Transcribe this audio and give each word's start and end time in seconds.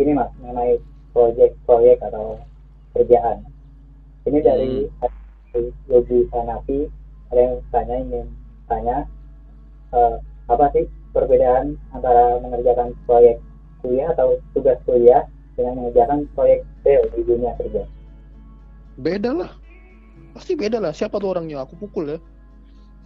ini 0.00 0.16
mas 0.16 0.32
mengenai 0.40 0.80
proyek-proyek 1.12 2.00
atau 2.00 2.40
kerjaan. 2.96 3.44
Ini 4.24 4.38
dari 4.40 4.88
Hmm. 4.88 5.72
Yogi 5.90 6.30
Sanapi 6.30 6.86
ada 7.34 7.40
yang 7.42 7.58
tanya 7.74 7.96
ingin 7.98 8.26
tanya 8.70 9.02
eh, 9.90 10.14
apa 10.46 10.70
sih 10.70 10.86
perbedaan 11.10 11.74
antara 11.90 12.38
mengerjakan 12.38 12.94
proyek 13.06 13.42
kuliah 13.82 14.14
atau 14.14 14.38
tugas 14.54 14.78
kuliah 14.86 15.26
dengan 15.58 15.82
mengerjakan 15.82 16.30
proyek 16.38 16.62
real 16.86 17.02
di 17.10 17.22
dunia 17.26 17.50
kerja. 17.58 17.82
Beda 19.00 19.34
lah. 19.34 19.50
Pasti 20.38 20.54
beda 20.54 20.78
lah. 20.78 20.94
Siapa 20.94 21.18
tuh 21.18 21.34
orangnya? 21.34 21.66
Aku 21.66 21.74
pukul 21.74 22.14
ya. 22.14 22.18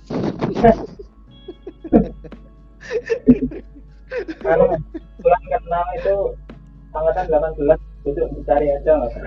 Karena 4.45 4.76
pulang 5.18 5.45
ke 5.48 5.58
enam 5.64 5.86
itu 5.96 6.17
angkatan 6.94 7.26
18 7.58 8.07
duduk 8.07 8.29
dicari 8.39 8.66
aja 8.71 8.93
mas. 9.03 9.14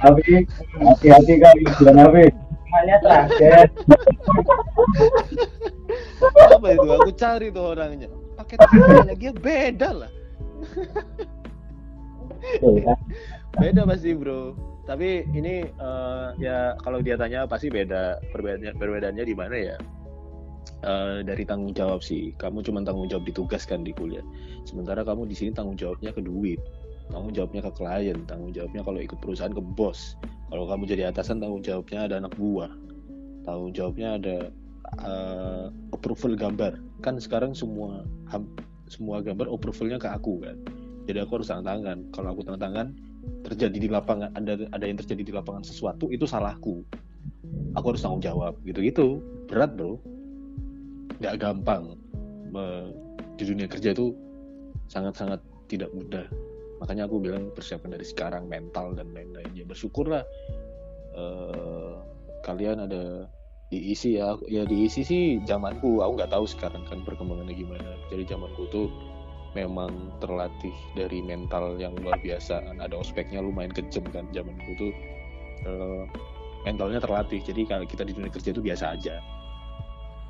Nabi, 0.00 0.48
hati-hati 0.80 1.32
kan 1.36 1.54
bulan 1.76 1.96
Nabi. 2.00 2.24
Semuanya 2.70 2.96
terakhir. 3.02 3.66
Apa 6.54 6.66
itu? 6.70 6.88
Aku 6.88 7.10
cari 7.18 7.46
tuh 7.50 7.64
orangnya. 7.74 8.08
Pakai 8.38 8.56
tangan 8.56 9.10
lagi 9.10 9.26
ya 9.28 9.34
beda 9.34 9.90
lah. 9.92 10.10
Beda 13.58 13.82
pasti 13.84 14.10
bro. 14.14 14.54
Tapi 14.86 15.28
ini 15.34 15.66
eh, 15.66 16.26
ya 16.40 16.78
kalau 16.80 17.02
dia 17.02 17.18
tanya 17.18 17.44
pasti 17.44 17.68
beda. 17.68 18.22
Perbedaannya 18.32 18.72
perbedaannya 18.78 19.24
di 19.26 19.34
mana 19.34 19.56
ya? 19.58 19.76
Eh, 20.80 21.20
dari 21.28 21.44
tanggung 21.44 21.76
jawab 21.76 22.00
sih. 22.00 22.32
Kamu 22.40 22.64
cuma 22.64 22.80
tanggung 22.80 23.04
jawab 23.04 23.28
ditugaskan 23.28 23.84
di 23.84 23.92
kuliah. 23.92 24.24
Sementara 24.64 25.04
kamu 25.04 25.28
di 25.28 25.36
sini 25.36 25.52
tanggung 25.52 25.76
jawabnya 25.76 26.08
ke 26.08 26.24
duit. 26.24 26.56
Tanggung 27.12 27.36
jawabnya 27.36 27.68
ke 27.68 27.72
klien. 27.76 28.16
Tanggung 28.24 28.56
jawabnya 28.56 28.80
kalau 28.80 28.96
ikut 29.04 29.18
perusahaan 29.20 29.52
ke 29.52 29.60
bos. 29.60 30.16
Kalau 30.48 30.64
kamu 30.64 30.88
jadi 30.88 31.12
atasan 31.12 31.36
tanggung 31.36 31.60
jawabnya 31.60 32.08
ada 32.08 32.14
anak 32.24 32.32
buah. 32.40 32.72
Tanggung 33.44 33.76
jawabnya 33.76 34.16
ada 34.16 34.36
eh, 35.04 35.64
approval 35.92 36.32
gambar. 36.40 36.80
Kan 37.04 37.20
sekarang 37.20 37.52
semua 37.52 38.08
ham- 38.32 38.48
semua 38.88 39.20
gambar 39.20 39.52
approvalnya 39.52 40.00
ke 40.00 40.08
aku 40.08 40.40
kan. 40.40 40.56
Jadi 41.04 41.20
aku 41.20 41.44
harus 41.44 41.52
tanda 41.52 41.76
tangan. 41.76 42.08
Kalau 42.16 42.32
aku 42.32 42.40
tanda 42.40 42.56
tangan 42.56 42.96
terjadi 43.44 43.76
di 43.76 43.88
lapangan 43.92 44.32
ada 44.32 44.64
ada 44.72 44.84
yang 44.88 44.96
terjadi 44.96 45.28
di 45.28 45.32
lapangan 45.36 45.60
sesuatu 45.60 46.08
itu 46.08 46.24
salahku. 46.24 46.80
Aku 47.76 47.92
harus 47.92 48.00
tanggung 48.00 48.24
jawab 48.24 48.56
gitu-gitu. 48.64 49.20
Berat 49.44 49.76
bro. 49.76 50.00
Nggak 51.20 51.36
gampang. 51.38 51.94
Di 53.36 53.44
dunia 53.46 53.68
kerja 53.70 53.92
itu 53.94 54.12
sangat-sangat 54.90 55.40
tidak 55.70 55.92
mudah. 55.94 56.26
Makanya 56.80 57.06
aku 57.06 57.20
bilang 57.20 57.52
persiapan 57.52 58.00
dari 58.00 58.06
sekarang 58.08 58.48
mental 58.48 58.96
dan 58.96 59.12
lain-lainnya. 59.12 59.68
Bersyukurlah 59.68 60.24
eh, 61.14 61.94
kalian 62.42 62.88
ada 62.88 63.28
diisi 63.70 64.18
ya 64.18 64.34
ya 64.50 64.66
diisi 64.66 65.06
sih 65.06 65.38
zamanku 65.46 66.02
aku 66.02 66.18
nggak 66.18 66.34
tahu 66.34 66.42
sekarang 66.42 66.82
kan 66.90 67.06
perkembangannya 67.06 67.54
gimana 67.54 67.94
jadi 68.10 68.34
zamanku 68.34 68.66
tuh 68.66 68.90
memang 69.54 70.10
terlatih 70.18 70.74
dari 70.98 71.22
mental 71.22 71.78
yang 71.78 71.94
luar 72.02 72.18
biasa 72.18 72.66
ada 72.66 72.94
ospeknya 72.98 73.38
lumayan 73.38 73.70
kejam 73.70 74.02
kan 74.10 74.26
zamanku 74.34 74.74
tuh 74.74 74.92
eh, 75.70 76.02
mentalnya 76.66 76.98
terlatih 76.98 77.38
jadi 77.46 77.62
kalau 77.70 77.86
kita 77.86 78.02
di 78.02 78.10
dunia 78.10 78.30
kerja 78.34 78.50
itu 78.50 78.58
biasa 78.58 78.98
aja 78.98 79.22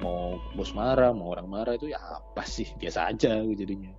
mau 0.01 0.41
bos 0.57 0.73
marah 0.73 1.13
mau 1.13 1.33
orang 1.33 1.47
marah 1.49 1.77
itu 1.77 1.93
ya 1.93 2.01
apa 2.01 2.43
sih? 2.45 2.69
Biasa 2.81 3.13
aja 3.13 3.41
aku 3.41 3.53
jadinya. 3.57 3.93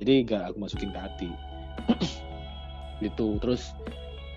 Jadi 0.00 0.12
nggak 0.24 0.42
aku 0.54 0.56
masukin 0.62 0.90
ke 0.94 1.00
hati. 1.00 1.30
Gitu. 3.04 3.26
Terus 3.42 3.74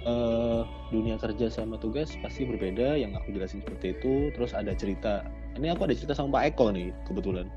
eh, 0.04 0.62
dunia 0.90 1.16
kerja 1.22 1.48
sama 1.48 1.78
tugas 1.80 2.18
pasti 2.20 2.44
berbeda. 2.44 2.98
Yang 2.98 3.22
aku 3.22 3.28
jelasin 3.34 3.62
seperti 3.62 3.96
itu. 3.96 4.34
Terus 4.34 4.52
ada 4.58 4.74
cerita. 4.74 5.24
Ini 5.56 5.78
aku 5.78 5.86
ada 5.86 5.96
cerita 5.96 6.18
sama 6.18 6.42
Pak 6.42 6.58
Eko 6.58 6.66
nih 6.74 6.90
kebetulan. 7.06 7.48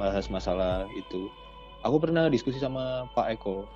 Bahas 0.00 0.26
masalah 0.32 0.88
itu. 0.96 1.28
Aku 1.84 2.00
pernah 2.00 2.26
diskusi 2.32 2.58
sama 2.58 3.06
Pak 3.12 3.38
Eko. 3.38 3.68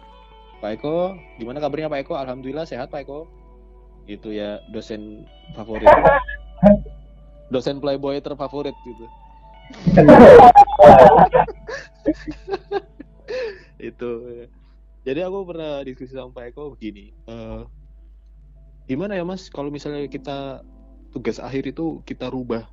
Pak 0.60 0.80
Eko 0.80 1.16
gimana 1.40 1.60
kabarnya 1.60 1.92
Pak 1.92 2.08
Eko? 2.08 2.14
Alhamdulillah 2.16 2.64
sehat 2.64 2.88
Pak 2.88 3.04
Eko. 3.08 3.28
Itu 4.08 4.32
ya 4.32 4.58
dosen 4.72 5.28
favorit 5.54 5.86
dosen 7.50 7.82
playboy 7.82 8.22
terfavorit 8.22 8.74
gitu. 8.86 9.06
Itu 13.90 14.10
jadi 15.00 15.24
aku 15.26 15.46
pernah 15.46 15.82
diskusi 15.86 16.12
sama 16.12 16.34
Pak 16.34 16.44
Eko 16.54 16.76
begini 16.76 17.14
eh, 17.30 17.62
gimana 18.90 19.14
ya 19.14 19.22
mas? 19.22 19.46
Kalau 19.46 19.70
misalnya 19.70 20.10
kita 20.10 20.66
tugas 21.14 21.38
akhir 21.38 21.70
itu 21.70 22.02
kita 22.02 22.30
rubah 22.30 22.66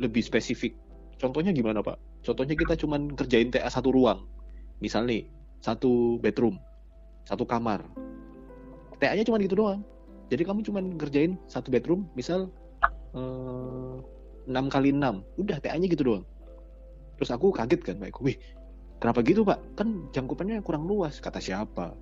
lebih 0.00 0.24
spesifik. 0.24 0.72
Contohnya 1.20 1.52
gimana 1.52 1.84
pak? 1.84 2.00
Contohnya 2.24 2.56
kita 2.56 2.80
cuman 2.80 3.12
kerjain 3.12 3.52
TA 3.52 3.68
satu 3.68 3.92
ruang. 3.92 4.24
Misal 4.80 5.04
nih 5.04 5.28
satu 5.60 6.16
bedroom 6.24 6.56
satu 7.28 7.44
kamar. 7.44 7.84
TA 9.00 9.14
nya 9.14 9.24
cuma 9.24 9.38
gitu 9.40 9.56
doang. 9.56 9.84
Jadi 10.32 10.42
kamu 10.46 10.60
cuman 10.64 10.84
kerjain 10.96 11.36
satu 11.46 11.70
bedroom 11.70 12.08
misal 12.16 12.48
eh, 13.14 13.96
6 14.50 14.66
kali 14.66 14.90
6 14.90 15.22
udah 15.38 15.58
TA 15.62 15.76
nya 15.78 15.86
gitu 15.86 16.02
doang. 16.02 16.24
Terus 17.20 17.30
aku 17.30 17.52
kaget 17.52 17.80
kan 17.84 18.00
Eko. 18.00 18.24
Wih 18.24 18.36
kenapa 18.98 19.20
gitu 19.22 19.44
pak? 19.44 19.60
Kan 19.76 20.08
jangkupannya 20.10 20.64
kurang 20.64 20.88
luas 20.88 21.20
kata 21.20 21.38
siapa? 21.38 21.92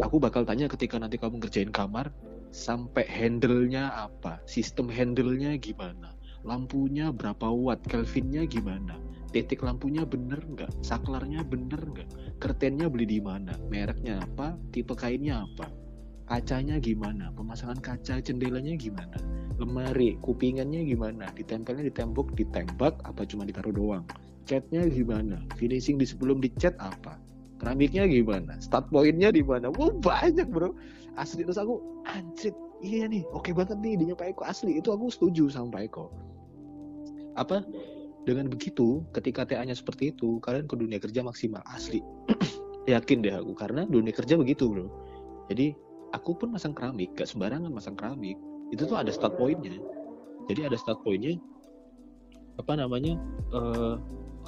Aku 0.00 0.16
bakal 0.20 0.44
tanya 0.48 0.68
ketika 0.68 0.96
nanti 0.96 1.20
kamu 1.20 1.40
ngerjain 1.40 1.72
kamar 1.72 2.12
sampai 2.52 3.04
handle-nya 3.08 3.92
apa? 3.92 4.40
Sistem 4.44 4.88
handle-nya 4.88 5.56
gimana? 5.56 6.16
Lampunya 6.42 7.12
berapa 7.14 7.48
watt? 7.48 7.84
Kelvinnya 7.86 8.48
gimana? 8.48 8.98
Titik 9.32 9.62
lampunya 9.62 10.04
bener 10.04 10.40
nggak? 10.42 10.68
Saklarnya 10.84 11.44
bener 11.44 11.80
nggak? 11.80 12.08
Kertennya 12.40 12.88
beli 12.92 13.08
di 13.08 13.20
mana? 13.22 13.56
Mereknya 13.68 14.20
apa? 14.20 14.56
Tipe 14.74 14.92
kainnya 14.92 15.44
apa? 15.44 15.70
Kacanya 16.28 16.80
gimana? 16.80 17.30
Pemasangan 17.36 17.78
kaca 17.80 18.20
jendelanya 18.20 18.74
gimana 18.76 19.16
lemari 19.62 20.18
kupingannya 20.18 20.82
gimana? 20.82 21.30
Ditempelnya 21.38 21.86
di 21.86 21.94
tembok 21.94 22.34
ditembak 22.34 22.98
apa 23.06 23.22
cuma 23.22 23.46
ditaruh 23.46 23.70
doang? 23.70 24.04
Catnya 24.42 24.90
gimana? 24.90 25.38
Finishing 25.54 26.02
di 26.02 26.06
sebelum 26.06 26.42
dicat 26.42 26.74
apa? 26.82 27.14
Keramiknya 27.62 28.10
gimana? 28.10 28.58
Start 28.58 28.90
pointnya 28.90 29.30
di 29.30 29.46
mana? 29.46 29.70
Wah 29.70 29.94
banyak 29.94 30.50
bro. 30.50 30.74
Asli 31.14 31.46
terus 31.46 31.60
aku 31.62 31.78
anjir 32.10 32.50
iya 32.82 33.06
nih 33.06 33.22
oke 33.30 33.54
banget 33.54 33.78
nih 33.78 33.94
idenya 33.94 34.18
Pak 34.18 34.34
Eko. 34.34 34.42
Asli 34.42 34.82
itu 34.82 34.90
aku 34.90 35.06
setuju 35.14 35.46
sama 35.46 35.78
Pak 35.78 35.82
Eko. 35.86 36.04
Apa? 37.38 37.62
Dengan 38.26 38.50
begitu 38.50 39.06
ketika 39.14 39.46
TA-nya 39.46 39.74
seperti 39.74 40.10
itu 40.10 40.42
kalian 40.42 40.66
ke 40.66 40.74
dunia 40.74 40.98
kerja 40.98 41.22
maksimal. 41.22 41.62
Asli 41.70 42.02
yakin 42.90 43.22
deh 43.22 43.38
aku 43.38 43.54
karena 43.54 43.86
dunia 43.86 44.10
kerja 44.10 44.34
begitu 44.34 44.66
bro. 44.66 44.90
Jadi 45.46 45.78
aku 46.10 46.34
pun 46.34 46.50
masang 46.50 46.74
keramik 46.74 47.14
gak 47.14 47.30
sembarangan 47.30 47.70
masang 47.70 47.94
keramik 47.94 48.34
itu 48.72 48.88
tuh 48.88 48.96
ada 48.96 49.12
start 49.12 49.36
pointnya. 49.36 49.76
Jadi 50.48 50.66
ada 50.66 50.76
start 50.80 51.04
pointnya. 51.04 51.36
Apa 52.56 52.80
namanya? 52.80 53.20
Eh, 53.52 53.94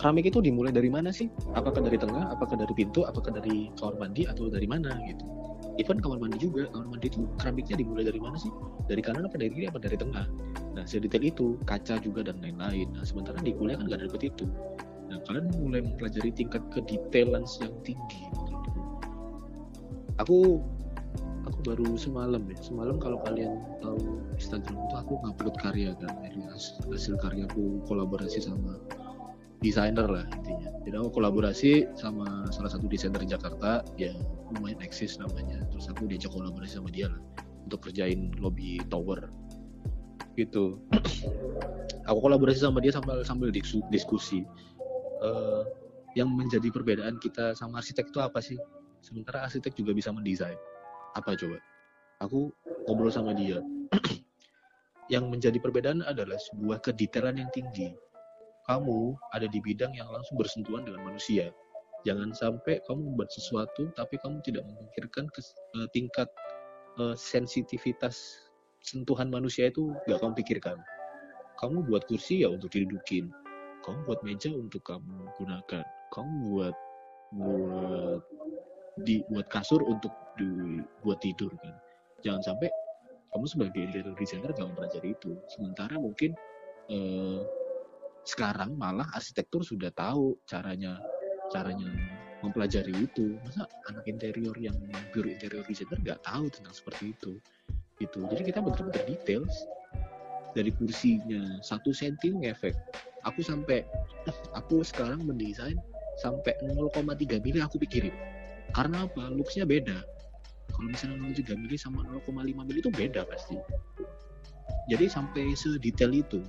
keramik 0.01 0.27
itu 0.33 0.43
dimulai 0.43 0.73
dari 0.75 0.91
mana 0.91 1.15
sih? 1.15 1.31
Apakah 1.55 1.85
dari 1.85 2.01
tengah 2.01 2.33
apakah 2.35 2.59
dari 2.59 2.73
pintu 2.75 3.07
apakah 3.07 3.37
dari 3.37 3.71
kamar 3.79 3.95
mandi 4.01 4.27
atau 4.27 4.51
dari 4.51 4.67
mana 4.67 4.97
gitu. 5.07 5.25
Even 5.79 6.03
kamar 6.03 6.19
mandi 6.19 6.39
juga 6.41 6.67
kamar 6.73 6.99
mandi 6.99 7.07
itu 7.13 7.29
keramiknya 7.39 7.77
dimulai 7.79 8.05
dari 8.09 8.19
mana 8.19 8.37
sih? 8.41 8.51
Dari 8.91 9.03
kanan 9.05 9.29
apa 9.29 9.37
dari 9.39 9.53
kiri 9.55 9.67
apa 9.71 9.79
dari 9.79 9.97
tengah? 10.01 10.27
Nah 10.75 10.85
sedetail 10.89 11.23
itu 11.23 11.61
kaca 11.69 12.03
juga 12.03 12.27
dan 12.27 12.43
lain-lain. 12.43 12.91
Nah 12.97 13.05
sementara 13.07 13.39
di 13.39 13.55
kuliah 13.55 13.79
kan 13.79 13.87
gak 13.87 14.03
dapet 14.03 14.35
itu. 14.35 14.47
Nah 15.13 15.21
kalian 15.29 15.47
mulai 15.63 15.81
mempelajari 15.85 16.35
tingkat 16.35 16.63
kedetailan 16.75 17.47
yang 17.63 17.75
tinggi. 17.87 18.23
Gitu. 18.25 18.53
aku 20.15 20.63
aku 21.47 21.61
baru 21.73 21.89
semalam 21.97 22.43
ya. 22.49 22.59
Semalam 22.61 22.97
kalau 23.01 23.21
kalian 23.25 23.61
tahu 23.81 24.21
Instagram 24.37 24.77
itu 24.77 24.95
aku 24.97 25.13
ngupload 25.23 25.57
karya 25.61 25.93
kan. 25.97 26.13
Dari 26.21 26.41
has- 26.49 26.81
hasil 26.89 27.21
karyaku 27.21 27.85
kolaborasi 27.89 28.45
sama 28.45 28.81
desainer 29.61 30.05
lah 30.05 30.25
intinya. 30.37 30.69
Jadi 30.85 30.97
aku 31.01 31.11
kolaborasi 31.21 31.89
sama 31.97 32.49
salah 32.53 32.69
satu 32.73 32.85
desainer 32.89 33.25
Jakarta 33.25 33.81
ya 33.97 34.13
lumayan 34.53 34.81
eksis 34.85 35.17
namanya. 35.21 35.65
Terus 35.73 35.89
aku 35.89 36.09
diajak 36.09 36.33
kolaborasi 36.33 36.81
sama 36.81 36.93
dia 36.93 37.09
lah 37.09 37.21
untuk 37.65 37.89
kerjain 37.89 38.33
lobby 38.41 38.81
tower. 38.93 39.29
Gitu. 40.35 40.81
Aku 42.11 42.21
kolaborasi 42.21 42.61
sama 42.61 42.85
dia 42.85 42.93
sambil 42.93 43.25
sambil 43.25 43.49
diskusi. 43.89 44.45
Eh, 45.25 45.63
yang 46.19 46.29
menjadi 46.29 46.69
perbedaan 46.69 47.17
kita 47.17 47.57
sama 47.57 47.81
arsitek 47.81 48.13
itu 48.13 48.21
apa 48.21 48.45
sih? 48.45 48.61
Sementara 49.01 49.49
arsitek 49.49 49.73
juga 49.73 49.97
bisa 49.97 50.13
mendesain 50.13 50.59
apa 51.15 51.39
coba? 51.39 51.59
Aku 52.23 52.51
ngobrol 52.87 53.11
sama 53.11 53.35
dia. 53.35 53.63
Yang 55.13 55.25
menjadi 55.31 55.59
perbedaan 55.61 56.01
adalah 56.03 56.39
sebuah 56.51 56.81
kedetailan 56.81 57.37
yang 57.37 57.51
tinggi. 57.53 57.93
Kamu 58.65 59.13
ada 59.37 59.45
di 59.45 59.61
bidang 59.61 59.93
yang 59.93 60.09
langsung 60.09 60.41
bersentuhan 60.41 60.89
dengan 60.89 61.05
manusia. 61.05 61.53
Jangan 62.09 62.33
sampai 62.33 62.81
kamu 62.89 63.13
membuat 63.13 63.29
sesuatu 63.29 63.93
tapi 63.93 64.17
kamu 64.17 64.41
tidak 64.41 64.65
memikirkan 64.65 65.29
kes- 65.29 65.57
eh, 65.77 65.89
tingkat 65.93 66.29
eh, 66.97 67.17
sensitivitas 67.17 68.49
sentuhan 68.81 69.29
manusia 69.29 69.69
itu 69.69 69.93
nggak 70.09 70.21
kamu 70.21 70.33
pikirkan. 70.41 70.79
Kamu 71.61 71.85
buat 71.85 72.09
kursi 72.09 72.45
ya 72.45 72.49
untuk 72.49 72.73
didudukin. 72.73 73.29
Kamu 73.85 74.09
buat 74.09 74.25
meja 74.25 74.49
untuk 74.53 74.81
kamu 74.89 75.29
gunakan. 75.37 75.85
Kamu 76.13 76.33
buat 76.49 76.77
buat 77.37 78.23
di 79.05 79.21
buat 79.29 79.47
kasur 79.53 79.85
untuk 79.85 80.13
di, 80.39 80.83
buat 81.03 81.19
tidur 81.23 81.51
kan. 81.59 81.75
Jangan 82.25 82.43
sampai 82.43 82.69
kamu 83.35 83.47
sebagai 83.51 83.81
interior 83.83 84.15
designer 84.15 84.51
nggak 84.55 84.69
mempelajari 84.75 85.09
itu. 85.11 85.35
Sementara 85.51 85.99
mungkin 85.99 86.31
eh, 86.87 87.43
sekarang 88.25 88.79
malah 88.79 89.11
arsitektur 89.13 89.67
sudah 89.67 89.91
tahu 89.93 90.39
caranya 90.47 91.03
caranya 91.51 91.91
mempelajari 92.41 92.95
itu. 92.95 93.37
Masa 93.43 93.67
anak 93.91 94.07
interior 94.07 94.55
yang 94.57 94.79
pure 95.11 95.35
interior 95.35 95.67
designer 95.67 95.99
nggak 96.01 96.21
tahu 96.23 96.47
tentang 96.49 96.75
seperti 96.75 97.13
itu? 97.13 97.33
Gitu. 97.99 98.21
Jadi 98.31 98.43
kita 98.47 98.63
benar-benar 98.63 99.03
details 99.03 99.67
dari 100.55 100.71
kursinya. 100.71 101.59
Satu 101.61 101.91
senti 101.91 102.31
ngefek. 102.31 102.75
Aku 103.27 103.43
sampai 103.43 103.83
aku 104.55 104.87
sekarang 104.87 105.27
mendesain 105.27 105.77
sampai 106.23 106.55
0,3 106.63 107.43
mili 107.43 107.59
aku 107.59 107.83
pikirin. 107.83 108.15
Karena 108.71 109.11
apa? 109.11 109.27
Looksnya 109.35 109.67
beda 109.67 110.14
kalau 110.75 110.91
misalnya 110.91 111.17
0,3 111.23 111.55
mili 111.55 111.79
sama 111.79 112.03
0,5 112.03 112.35
mili 112.67 112.79
itu 112.83 112.91
beda 112.91 113.23
pasti. 113.31 113.57
Jadi 114.91 115.07
sampai 115.09 115.55
sedetail 115.57 116.13
itu 116.13 116.43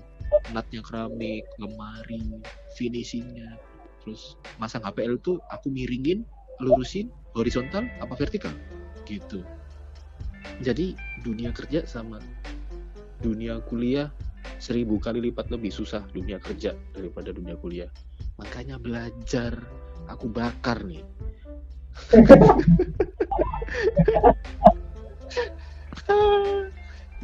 natnya 0.51 0.81
keramik 0.83 1.45
lemari 1.61 2.41
finishingnya 2.75 3.55
terus 4.03 4.37
masang 4.61 4.83
HPL 4.85 5.17
tuh 5.21 5.41
aku 5.49 5.69
miringin 5.69 6.25
lurusin 6.59 7.13
horizontal 7.37 7.85
apa 8.01 8.13
vertikal? 8.17 8.51
Gitu. 9.05 9.45
Jadi 10.59 10.97
dunia 11.21 11.53
kerja 11.53 11.85
sama 11.85 12.17
dunia 13.21 13.61
kuliah 13.65 14.11
seribu 14.59 14.99
kali 15.01 15.31
lipat 15.31 15.49
lebih 15.53 15.71
susah 15.71 16.03
dunia 16.11 16.41
kerja 16.41 16.73
daripada 16.91 17.31
dunia 17.31 17.55
kuliah. 17.55 17.89
Makanya 18.35 18.75
belajar 18.81 19.55
aku 20.11 20.29
bakar 20.29 20.85
nih 20.85 21.01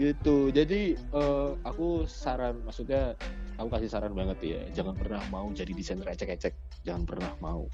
gitu. 0.02 0.50
Jadi 0.50 0.98
eh, 0.98 1.52
aku 1.62 2.10
saran 2.10 2.66
maksudnya 2.66 3.14
aku 3.62 3.70
kasih 3.70 3.90
saran 3.92 4.18
banget 4.18 4.38
ya 4.42 4.62
jangan 4.74 4.98
pernah 4.98 5.22
mau 5.30 5.52
jadi 5.54 5.72
desainer 5.72 6.08
ecek-ecek. 6.10 6.54
Jangan 6.88 7.04
pernah 7.06 7.32
mau. 7.44 7.70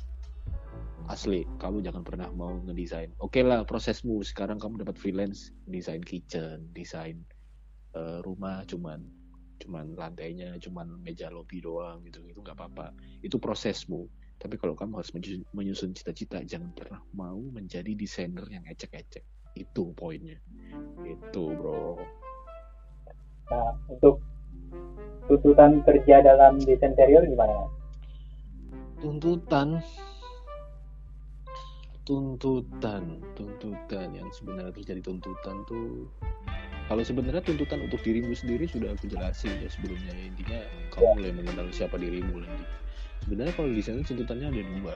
Asli 1.07 1.47
kamu 1.63 1.87
jangan 1.87 2.03
pernah 2.03 2.27
mau 2.35 2.59
ngedesain. 2.67 3.15
Oke 3.23 3.39
lah 3.39 3.63
prosesmu 3.63 4.19
sekarang 4.27 4.59
kamu 4.59 4.83
dapat 4.83 4.99
freelance 4.99 5.55
desain 5.63 6.03
kitchen 6.03 6.67
desain 6.75 7.23
eh, 7.95 8.19
rumah 8.27 8.67
cuman 8.67 9.07
cuman 9.57 9.97
lantainya 9.97 10.53
cuman 10.61 11.01
meja 11.01 11.33
lobby 11.33 11.63
doang 11.63 12.03
gitu 12.03 12.19
itu 12.27 12.43
nggak 12.43 12.59
apa-apa. 12.59 12.91
Itu 13.23 13.39
prosesmu 13.39 14.26
tapi 14.37 14.55
kalau 14.61 14.77
kamu 14.77 15.01
harus 15.01 15.11
menyusun, 15.53 15.97
cita-cita 15.97 16.41
jangan 16.45 16.69
pernah 16.77 17.01
mau 17.17 17.41
menjadi 17.41 17.97
desainer 17.97 18.45
yang 18.49 18.61
ecek-ecek. 18.69 19.25
Itu 19.57 19.97
poinnya. 19.97 20.37
Itu 21.01 21.57
bro. 21.57 21.97
Nah, 23.49 23.73
untuk 23.89 24.21
tuntutan 25.25 25.81
kerja 25.81 26.21
dalam 26.21 26.61
desain 26.61 26.93
interior 26.93 27.25
gimana? 27.25 27.67
tuntutan. 29.01 29.81
Tuntutan. 32.05 33.03
Tuntutan. 33.33 34.07
Yang 34.13 34.29
sebenarnya 34.41 34.73
terjadi 34.73 35.01
tuntutan 35.01 35.65
tuh 35.65 36.09
kalau 36.87 37.03
sebenarnya 37.03 37.43
tuntutan 37.43 37.83
untuk 37.83 37.99
dirimu 37.99 38.31
sendiri 38.31 38.63
sudah 38.63 38.95
aku 38.95 39.11
jelasin 39.11 39.51
ya 39.59 39.69
sebelumnya. 39.69 40.13
Intinya 40.15 40.59
kamu 40.95 41.07
mulai 41.19 41.31
mengenal 41.35 41.67
siapa 41.73 41.99
dirimu 41.99 42.41
nanti 42.41 42.63
sebenarnya 43.27 43.53
kalau 43.59 43.75
di 43.75 43.83
sana 43.83 43.99
tuntutannya 44.07 44.47
ada 44.47 44.63
dua. 44.63 44.95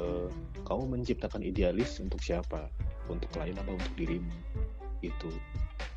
Eh, 0.00 0.28
kamu 0.64 0.96
menciptakan 0.96 1.44
idealis 1.44 2.00
untuk 2.00 2.24
siapa? 2.24 2.72
Untuk 3.12 3.28
klien 3.36 3.52
apa 3.60 3.76
untuk 3.76 3.92
dirimu? 4.00 4.32
Itu 5.04 5.28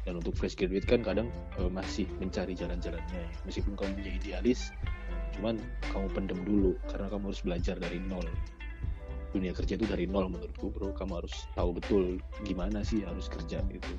dan 0.03 0.19
untuk 0.19 0.35
fresh 0.35 0.59
graduate 0.59 0.83
kan 0.83 0.99
kadang 0.99 1.31
eh, 1.55 1.71
masih 1.71 2.03
mencari 2.19 2.51
jalan-jalannya. 2.51 3.15
Ya. 3.15 3.31
meskipun 3.47 3.79
kamu 3.79 3.95
punya 3.95 4.11
idealis 4.19 4.75
cuman 5.39 5.57
kamu 5.89 6.07
pendem 6.13 6.39
dulu 6.45 6.77
karena 6.91 7.07
kamu 7.07 7.31
harus 7.31 7.41
belajar 7.47 7.75
dari 7.79 8.03
nol. 8.03 8.27
Dunia 9.31 9.55
kerja 9.55 9.79
itu 9.79 9.87
dari 9.87 10.03
nol 10.03 10.27
menurutku 10.27 10.67
bro. 10.67 10.91
Kamu 10.91 11.23
harus 11.23 11.47
tahu 11.55 11.79
betul 11.79 12.03
gimana 12.43 12.83
sih 12.83 13.07
harus 13.07 13.31
kerja 13.31 13.63
gitu. 13.71 13.93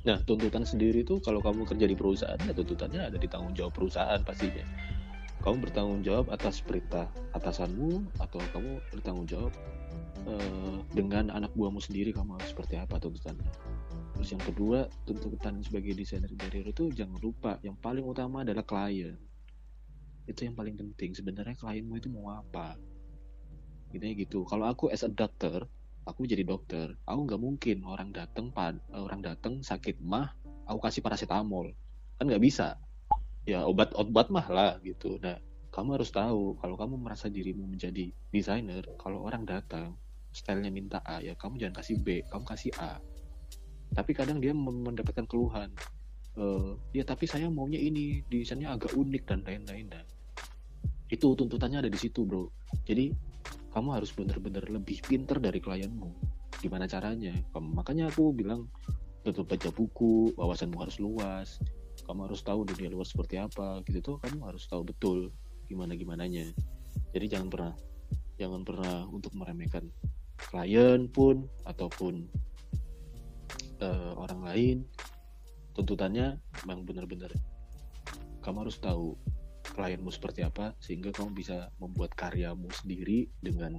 Nah 0.00 0.16
tuntutan 0.24 0.64
sendiri 0.64 1.04
tuh 1.04 1.20
kalau 1.20 1.44
kamu 1.44 1.64
kerja 1.64 1.84
di 1.84 1.96
perusahaan 1.96 2.40
ya 2.40 2.52
tuntutannya 2.56 3.08
ada 3.08 3.18
di 3.20 3.28
tanggung 3.28 3.52
jawab 3.52 3.76
perusahaan 3.76 4.20
pastinya 4.24 4.64
kamu 5.40 5.68
bertanggung 5.68 6.04
jawab 6.04 6.28
atas 6.28 6.60
perintah 6.60 7.08
atasanmu 7.32 8.04
atau 8.20 8.40
kamu 8.52 8.76
bertanggung 8.92 9.28
jawab 9.28 9.52
eh, 10.28 10.76
dengan 10.92 11.32
anak 11.32 11.52
buahmu 11.56 11.80
sendiri? 11.80 12.12
Kamu 12.12 12.36
harus 12.36 12.52
seperti 12.52 12.76
apa 12.76 13.00
tuntutannya 13.00 13.48
terus 14.20 14.36
yang 14.36 14.44
kedua 14.44 14.84
tuntutan 15.08 15.64
sebagai 15.64 15.96
desainer 15.96 16.28
interior 16.28 16.68
itu 16.68 16.92
jangan 16.92 17.16
lupa 17.24 17.56
yang 17.64 17.72
paling 17.80 18.04
utama 18.04 18.44
adalah 18.44 18.60
klien. 18.68 19.16
Itu 20.28 20.44
yang 20.44 20.52
paling 20.52 20.76
penting. 20.76 21.16
Sebenarnya 21.16 21.56
klienmu 21.56 21.96
itu 21.96 22.12
mau 22.12 22.36
apa? 22.36 22.76
Gitu 23.96 24.04
gitu. 24.20 24.44
Kalau 24.44 24.68
aku 24.68 24.92
as 24.92 25.00
a 25.00 25.08
doctor 25.08 25.64
aku 26.04 26.28
jadi 26.28 26.44
dokter 26.44 26.92
aku 27.08 27.20
nggak 27.24 27.40
mungkin 27.40 27.80
orang 27.88 28.12
datang 28.12 28.52
orang 28.92 29.24
datang 29.24 29.64
sakit 29.64 30.04
mah 30.04 30.36
aku 30.68 30.84
kasih 30.84 31.00
paracetamol. 31.00 31.72
Kan 32.20 32.28
nggak 32.28 32.44
bisa 32.44 32.76
ya 33.48 33.64
obat 33.64 33.92
obat 33.96 34.28
mah 34.28 34.46
lah 34.50 34.72
gitu. 34.82 35.16
Nah 35.22 35.38
kamu 35.70 36.00
harus 36.00 36.10
tahu 36.10 36.58
kalau 36.58 36.74
kamu 36.74 36.98
merasa 36.98 37.30
dirimu 37.30 37.64
menjadi 37.64 38.10
desainer 38.34 38.82
kalau 38.98 39.22
orang 39.22 39.46
datang 39.46 39.94
stylenya 40.34 40.70
minta 40.70 40.98
A 41.06 41.22
ya 41.22 41.34
kamu 41.38 41.58
jangan 41.62 41.82
kasih 41.82 41.96
B 42.02 42.26
kamu 42.26 42.44
kasih 42.44 42.72
A. 42.80 42.98
Tapi 43.90 44.14
kadang 44.14 44.38
dia 44.38 44.54
mendapatkan 44.54 45.26
keluhan 45.26 45.74
Eh, 46.38 46.72
ya 46.94 47.02
tapi 47.02 47.26
saya 47.26 47.50
maunya 47.50 47.76
ini 47.76 48.22
desainnya 48.30 48.78
agak 48.78 48.94
unik 48.94 49.22
dan 49.26 49.42
lain-lain. 49.42 49.90
Nah 49.90 50.04
itu 51.10 51.26
tuntutannya 51.34 51.82
ada 51.82 51.90
di 51.90 51.98
situ 51.98 52.22
bro. 52.22 52.46
Jadi 52.86 53.10
kamu 53.74 53.88
harus 53.98 54.14
benar-benar 54.14 54.70
lebih 54.70 55.02
pinter 55.02 55.42
dari 55.42 55.58
klienmu. 55.58 56.08
Gimana 56.62 56.86
caranya? 56.86 57.34
Makanya 57.58 58.14
aku 58.14 58.30
bilang 58.30 58.70
tetap 59.26 59.50
baca 59.50 59.68
buku 59.74 60.32
wawasanmu 60.38 60.78
harus 60.80 60.96
luas 60.96 61.60
kamu 62.10 62.26
harus 62.26 62.42
tahu 62.42 62.66
dunia 62.66 62.90
luar 62.90 63.06
seperti 63.06 63.38
apa 63.38 63.86
gitu 63.86 64.02
tuh 64.02 64.16
kamu 64.18 64.50
harus 64.50 64.66
tahu 64.66 64.82
betul 64.82 65.30
gimana 65.70 65.94
gimananya. 65.94 66.50
Jadi 67.14 67.30
jangan 67.30 67.46
pernah 67.46 67.72
jangan 68.34 68.66
pernah 68.66 69.06
untuk 69.06 69.30
meremehkan 69.38 69.86
klien 70.34 71.06
pun 71.06 71.46
ataupun 71.62 72.26
eh, 73.78 74.12
orang 74.18 74.42
lain. 74.42 74.76
Tuntutannya 75.70 76.34
memang 76.66 76.82
benar-benar 76.82 77.30
kamu 78.42 78.66
harus 78.66 78.82
tahu 78.82 79.14
klienmu 79.70 80.10
seperti 80.10 80.42
apa 80.42 80.74
sehingga 80.82 81.14
kamu 81.14 81.30
bisa 81.30 81.70
membuat 81.78 82.10
karyamu 82.18 82.66
sendiri 82.74 83.30
dengan 83.38 83.78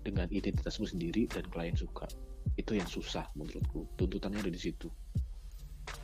dengan 0.00 0.24
identitasmu 0.32 0.88
sendiri 0.88 1.28
dan 1.28 1.44
klien 1.52 1.76
suka. 1.76 2.08
Itu 2.56 2.72
yang 2.72 2.88
susah 2.88 3.28
menurutku. 3.36 3.84
Tuntutannya 4.00 4.40
ada 4.40 4.48
di 4.48 4.56
situ. 4.56 4.88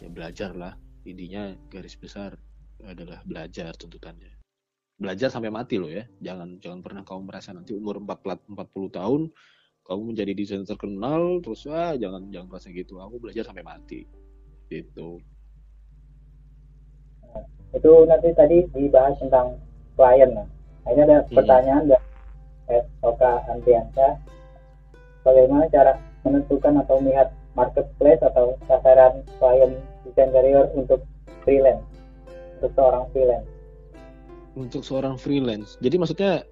Ya 0.05 0.13
belajar 0.13 0.53
lah 0.53 0.77
intinya 1.07 1.55
garis 1.71 1.95
besar 1.97 2.35
adalah 2.85 3.23
belajar 3.25 3.73
tuntutannya 3.79 4.35
belajar 4.97 5.29
sampai 5.29 5.53
mati 5.53 5.77
loh 5.77 5.93
ya 5.93 6.05
jangan 6.21 6.57
jangan 6.61 6.81
pernah 6.81 7.03
kamu 7.05 7.23
merasa 7.29 7.53
nanti 7.53 7.77
umur 7.77 8.01
40 8.01 8.53
40 8.53 8.99
tahun 8.99 9.23
kamu 9.87 10.03
menjadi 10.13 10.33
desainer 10.35 10.67
terkenal 10.67 11.39
terus 11.45 11.69
ah 11.71 11.95
jangan 11.95 12.27
jangan 12.33 12.49
merasa 12.51 12.69
gitu 12.75 12.99
aku 12.99 13.23
belajar 13.23 13.47
sampai 13.47 13.63
mati 13.63 14.03
gitu 14.67 15.23
Itu 17.77 18.09
nanti 18.09 18.33
tadi 18.33 18.65
dibahas 18.73 19.21
tentang 19.21 19.61
klien. 20.01 20.33
Nah, 20.33 20.49
ini 20.97 21.01
ada 21.05 21.21
Hmm. 21.29 21.35
pertanyaan 21.37 21.85
dari 21.93 22.81
SOK 23.05 23.23
Antiansa. 23.53 24.17
Bagaimana 25.21 25.69
cara 25.69 25.93
menentukan 26.25 26.81
atau 26.81 26.97
melihat 27.05 27.29
marketplace 27.57 28.23
atau 28.23 28.55
sasaran 28.69 29.25
klien 29.41 29.73
desain 30.05 30.29
interior 30.31 30.69
untuk 30.77 31.01
freelance, 31.43 31.83
untuk 32.61 32.71
seorang 32.77 33.05
freelance? 33.11 33.57
untuk 34.57 34.83
seorang 34.83 35.21
freelance. 35.21 35.77
Jadi 35.85 35.97
maksudnya 36.01 36.43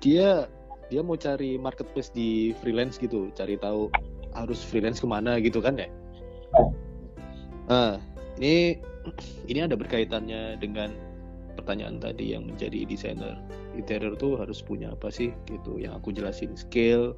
dia 0.00 0.48
dia 0.88 1.00
mau 1.04 1.14
cari 1.14 1.60
marketplace 1.60 2.10
di 2.10 2.56
freelance 2.64 2.96
gitu, 2.98 3.28
cari 3.36 3.60
tahu 3.60 3.92
harus 4.32 4.64
freelance 4.64 4.98
ke 4.98 5.06
mana 5.06 5.38
gitu 5.38 5.60
kan 5.60 5.76
ya? 5.76 5.88
Nah, 7.68 8.00
ini 8.40 8.80
ini 9.46 9.60
ada 9.60 9.76
berkaitannya 9.76 10.58
dengan 10.58 10.92
pertanyaan 11.52 12.00
tadi 12.00 12.32
yang 12.32 12.48
menjadi 12.48 12.88
desainer 12.88 13.36
interior 13.76 14.16
tuh 14.16 14.40
harus 14.40 14.64
punya 14.64 14.92
apa 14.92 15.12
sih 15.12 15.36
gitu 15.44 15.76
yang 15.76 16.00
aku 16.00 16.12
jelasin 16.12 16.56
skill 16.56 17.12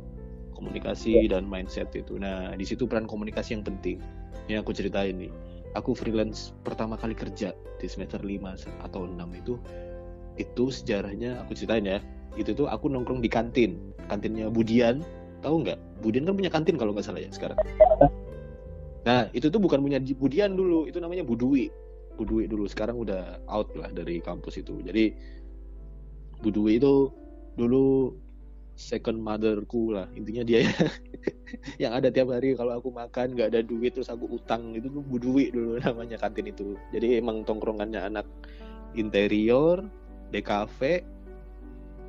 komunikasi 0.64 1.28
dan 1.28 1.44
mindset 1.44 1.92
itu. 1.92 2.16
Nah 2.16 2.56
di 2.56 2.64
situ 2.64 2.88
peran 2.88 3.04
komunikasi 3.04 3.61
yang 3.61 3.64
penting. 3.64 4.00
Yang 4.49 4.64
aku 4.64 4.73
ceritain 4.73 5.16
nih 5.21 5.33
aku 5.76 5.92
freelance 5.92 6.56
pertama 6.64 6.97
kali 6.97 7.12
kerja 7.12 7.52
di 7.76 7.87
semester 7.90 8.23
5 8.23 8.85
atau 8.87 9.04
6 9.04 9.18
itu 9.37 9.54
itu 10.40 10.64
sejarahnya 10.73 11.44
aku 11.44 11.54
ceritain 11.54 11.85
ya 11.87 11.99
itu 12.35 12.50
tuh 12.56 12.66
aku 12.66 12.90
nongkrong 12.90 13.23
di 13.23 13.30
kantin. 13.30 13.78
Kantinnya 14.11 14.50
Budian 14.50 15.04
tahu 15.44 15.62
nggak? 15.62 15.78
Budian 16.02 16.26
kan 16.26 16.35
punya 16.35 16.50
kantin 16.50 16.75
kalau 16.80 16.90
nggak 16.97 17.06
salah 17.06 17.23
ya 17.23 17.30
sekarang. 17.30 17.59
Nah 19.04 19.28
itu 19.37 19.52
tuh 19.52 19.61
bukan 19.61 19.85
punya 19.85 20.00
Budian 20.00 20.56
dulu 20.56 20.88
itu 20.88 20.99
namanya 20.99 21.23
Budui. 21.23 21.71
Budui 22.14 22.47
dulu 22.47 22.66
sekarang 22.71 22.99
udah 22.99 23.42
out 23.50 23.71
lah 23.78 23.90
dari 23.92 24.18
kampus 24.18 24.59
itu. 24.59 24.83
Jadi 24.83 25.14
Budui 26.42 26.83
itu 26.83 27.11
dulu 27.54 28.14
second 28.74 29.22
motherku 29.22 29.94
lah. 29.94 30.10
Intinya 30.18 30.42
dia 30.42 30.66
yang 31.82 31.94
ada 31.94 32.10
tiap 32.10 32.30
hari 32.34 32.58
kalau 32.58 32.78
aku 32.78 32.90
makan 32.90 33.38
nggak 33.38 33.54
ada 33.54 33.60
duit 33.62 33.94
terus 33.94 34.10
aku 34.10 34.26
utang. 34.34 34.74
Itu 34.74 34.90
tuh 34.90 35.02
Budui 35.02 35.50
dulu 35.54 35.78
namanya 35.84 36.18
kantin 36.18 36.50
itu. 36.50 36.74
Jadi 36.90 37.18
emang 37.18 37.46
tongkrongannya 37.46 38.00
anak 38.02 38.26
interior 38.94 39.82
DKV 40.30 41.02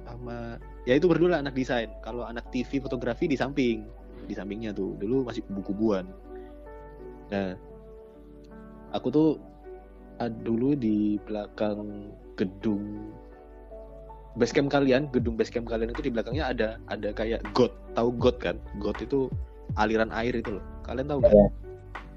sama 0.05 0.61
ya 0.85 0.97
itu 0.97 1.05
berdua 1.05 1.41
anak 1.41 1.57
desain. 1.57 1.89
Kalau 2.01 2.25
anak 2.25 2.49
TV 2.49 2.81
fotografi 2.81 3.25
di 3.29 3.37
samping. 3.37 3.85
Di 4.25 4.33
sampingnya 4.33 4.73
tuh. 4.73 4.97
Dulu 4.97 5.29
masih 5.29 5.45
kubu-kubuan 5.45 6.05
nah 7.29 7.57
aku 8.93 9.07
tuh 9.09 9.29
uh, 10.21 10.31
dulu 10.45 10.77
di 10.77 11.17
belakang 11.25 12.13
gedung 12.37 13.09
basecamp 14.35 14.67
kalian, 14.67 15.07
gedung 15.11 15.39
basecamp 15.39 15.67
kalian 15.67 15.91
itu 15.91 16.03
di 16.05 16.11
belakangnya 16.11 16.51
ada 16.51 16.67
ada 16.91 17.09
kayak 17.15 17.41
got, 17.55 17.71
tahu 17.95 18.11
got 18.15 18.37
kan? 18.39 18.59
Got 18.83 18.99
itu 18.99 19.31
aliran 19.79 20.11
air 20.11 20.35
itu 20.35 20.59
loh. 20.59 20.63
Kalian 20.83 21.07
tahu 21.07 21.19
nggak? 21.23 21.33
Ya. 21.33 21.47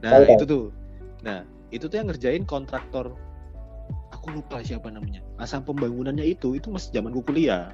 Nah 0.03 0.13
tahu. 0.15 0.25
itu 0.35 0.45
tuh, 0.45 0.65
nah 1.23 1.39
itu 1.71 1.85
tuh 1.87 1.97
yang 1.97 2.09
ngerjain 2.11 2.45
kontraktor. 2.45 3.15
Aku 4.13 4.35
lupa 4.35 4.61
siapa 4.61 4.91
namanya. 4.91 5.23
Masa 5.39 5.63
pembangunannya 5.63 6.27
itu 6.27 6.59
itu 6.59 6.69
masih 6.69 6.91
zaman 6.91 7.15
kuliah. 7.23 7.71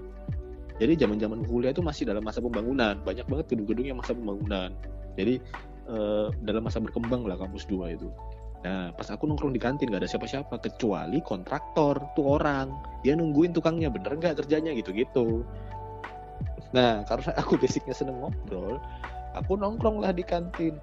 Jadi 0.82 0.98
zaman 0.98 1.22
zaman 1.22 1.46
kuliah 1.46 1.70
itu 1.70 1.82
masih 1.82 2.04
dalam 2.04 2.22
masa 2.26 2.42
pembangunan. 2.42 2.98
Banyak 3.06 3.26
banget 3.30 3.54
gedung-gedung 3.54 3.86
yang 3.94 3.98
masa 3.98 4.12
pembangunan. 4.12 4.74
Jadi 5.14 5.38
eh, 5.88 6.26
dalam 6.42 6.62
masa 6.66 6.82
berkembang 6.82 7.24
lah 7.24 7.38
kampus 7.38 7.64
2 7.70 7.94
itu. 7.94 8.10
Nah, 8.64 8.96
pas 8.96 9.04
aku 9.12 9.28
nongkrong 9.28 9.52
di 9.52 9.60
kantin 9.60 9.92
gak 9.92 10.00
ada 10.00 10.08
siapa-siapa 10.08 10.56
kecuali 10.56 11.20
kontraktor 11.20 12.00
tuh 12.16 12.40
orang. 12.40 12.72
Dia 13.04 13.12
nungguin 13.12 13.52
tukangnya 13.52 13.92
bener 13.92 14.16
nggak 14.16 14.40
kerjanya 14.40 14.72
gitu-gitu. 14.72 15.44
Nah, 16.72 17.04
karena 17.04 17.36
aku 17.40 17.60
basicnya 17.60 17.92
seneng 17.92 18.24
ngobrol, 18.24 18.80
aku 19.36 19.60
nongkrong 19.60 20.00
lah 20.00 20.16
di 20.16 20.24
kantin. 20.24 20.80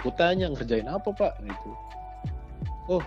Aku 0.00 0.12
tanya 0.20 0.52
ngerjain 0.52 0.84
apa 0.84 1.08
pak 1.12 1.32
gitu. 1.40 1.70
Oh, 2.92 3.04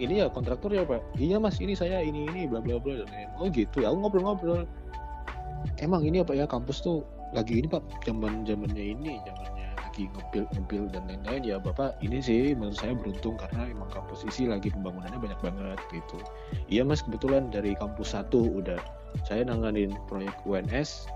ini 0.00 0.24
ya 0.24 0.32
kontraktor 0.32 0.72
ya 0.72 0.88
pak. 0.88 1.04
Iya 1.20 1.36
mas, 1.36 1.60
ini 1.60 1.76
saya 1.76 2.00
ini 2.00 2.24
ini 2.24 2.48
bla 2.48 2.64
bla 2.64 2.80
bla. 2.80 3.04
Oh 3.36 3.52
gitu. 3.52 3.84
Aku 3.84 3.96
ngobrol-ngobrol. 4.00 4.64
Emang 5.76 6.08
ini 6.08 6.24
apa 6.24 6.32
ya 6.32 6.48
kampus 6.48 6.80
tuh 6.80 7.04
lagi 7.36 7.60
ini 7.60 7.68
pak 7.68 7.84
zaman 8.08 8.48
zamannya 8.48 8.96
ini 8.96 9.20
zamannya 9.28 9.57
lagi 9.98 10.14
ngebil 10.14 10.44
ngebil 10.54 10.84
dan 10.94 11.02
lain-lain 11.10 11.42
ya 11.42 11.56
bapak 11.58 11.98
ini 12.06 12.22
sih 12.22 12.54
menurut 12.54 12.78
saya 12.78 12.94
beruntung 12.94 13.34
karena 13.34 13.66
emang 13.66 13.90
kampus 13.90 14.22
isi 14.30 14.46
lagi 14.46 14.70
pembangunannya 14.70 15.18
banyak 15.18 15.40
banget 15.42 15.78
gitu. 15.90 16.22
Iya 16.70 16.86
mas 16.86 17.02
kebetulan 17.02 17.50
dari 17.50 17.74
kampus 17.74 18.14
satu 18.14 18.62
udah 18.62 18.78
saya 19.26 19.42
nanganin 19.42 19.90
proyek 20.06 20.30
UNS 20.46 21.10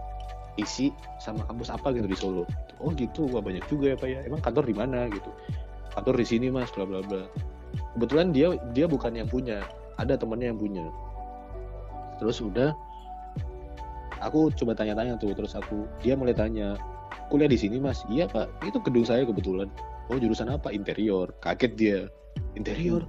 isi 0.58 0.90
sama 1.22 1.46
kampus 1.46 1.70
apa 1.70 1.94
gitu 1.94 2.10
di 2.10 2.18
Solo. 2.18 2.42
Oh 2.82 2.90
gitu 2.98 3.30
wah 3.30 3.38
banyak 3.38 3.62
juga 3.70 3.94
ya 3.94 3.96
pak 4.02 4.08
ya. 4.10 4.18
Emang 4.26 4.42
kantor 4.42 4.66
di 4.66 4.74
mana 4.74 5.06
gitu. 5.14 5.30
Kantor 5.94 6.18
di 6.18 6.26
sini 6.26 6.50
mas 6.50 6.74
bla 6.74 6.82
bla 6.82 7.06
bla. 7.06 7.22
Kebetulan 7.94 8.34
dia 8.34 8.58
dia 8.74 8.90
bukan 8.90 9.14
yang 9.14 9.30
punya 9.30 9.62
ada 10.02 10.18
temannya 10.18 10.50
yang 10.50 10.58
punya. 10.58 10.90
Terus 12.18 12.42
udah 12.42 12.74
aku 14.18 14.50
coba 14.58 14.74
tanya-tanya 14.74 15.22
tuh 15.22 15.30
terus 15.38 15.54
aku 15.54 15.86
dia 16.02 16.18
mulai 16.18 16.34
tanya 16.34 16.74
kuliah 17.33 17.49
di 17.49 17.59
sini 17.59 17.81
mas. 17.81 18.04
Iya 18.09 18.28
pak. 18.28 18.49
Itu 18.64 18.78
gedung 18.85 19.07
saya 19.07 19.25
kebetulan. 19.25 19.69
Oh 20.12 20.19
jurusan 20.19 20.52
apa? 20.52 20.69
Interior. 20.73 21.33
Kaget 21.40 21.73
dia. 21.76 22.00
Interior? 22.57 23.04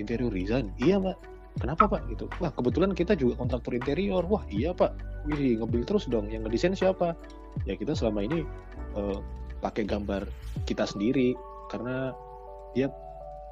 Interior 0.00 0.32
Rizan 0.32 0.72
iya 0.80 0.96
pak. 0.96 1.16
Kenapa 1.60 1.84
pak? 1.84 2.08
Gitu. 2.08 2.24
Wah 2.40 2.48
kebetulan 2.48 2.96
kita 2.96 3.12
juga 3.12 3.36
kontraktor 3.36 3.76
interior. 3.76 4.24
Wah 4.24 4.42
iya 4.48 4.72
pak. 4.72 4.96
Wih 5.28 5.60
ngebil 5.60 5.84
terus 5.84 6.08
dong. 6.08 6.32
Yang 6.32 6.48
ngedesain 6.48 6.74
siapa? 6.76 7.12
Ya 7.68 7.76
kita 7.76 7.92
selama 7.92 8.24
ini 8.24 8.44
eh, 8.96 9.18
pakai 9.60 9.84
gambar 9.84 10.24
kita 10.64 10.88
sendiri. 10.88 11.36
Karena 11.68 12.16
dia 12.72 12.88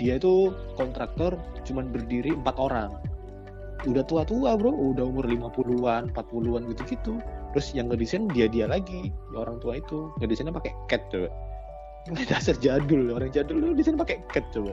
dia 0.00 0.16
itu 0.16 0.52
kontraktor 0.80 1.36
cuman 1.68 1.92
berdiri 1.92 2.32
empat 2.32 2.56
orang. 2.56 2.90
Udah 3.84 4.04
tua-tua 4.08 4.56
bro. 4.56 4.72
Udah 4.72 5.04
umur 5.04 5.28
50-an 5.28 6.12
40-an 6.16 6.62
gitu-gitu 6.72 7.20
terus 7.52 7.74
yang 7.74 7.90
ngedesain 7.90 8.30
dia 8.30 8.46
dia 8.46 8.70
lagi 8.70 9.10
ya 9.34 9.36
orang 9.42 9.58
tua 9.58 9.78
itu 9.78 10.10
ngedesainnya 10.22 10.54
pakai 10.54 10.72
cat 10.86 11.02
coba 11.10 11.30
dasar 12.30 12.56
jadul 12.58 13.12
orang 13.12 13.30
jadul 13.30 13.60
lu 13.60 13.76
desain 13.76 13.98
pakai 13.98 14.18
cat 14.32 14.44
coba 14.54 14.72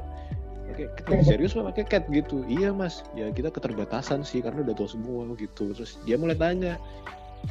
Oke, 0.67 0.83
kita 0.99 1.23
serius 1.23 1.55
pak 1.55 1.73
pakai 1.73 1.83
cat 1.87 2.03
gitu. 2.11 2.43
Iya 2.43 2.75
mas, 2.75 2.99
ya 3.15 3.31
kita 3.31 3.47
keterbatasan 3.49 4.21
sih 4.27 4.43
karena 4.43 4.67
udah 4.67 4.75
tua 4.75 4.89
semua 4.91 5.23
gitu. 5.39 5.71
Terus 5.71 5.95
dia 6.03 6.19
mulai 6.19 6.35
tanya, 6.35 6.75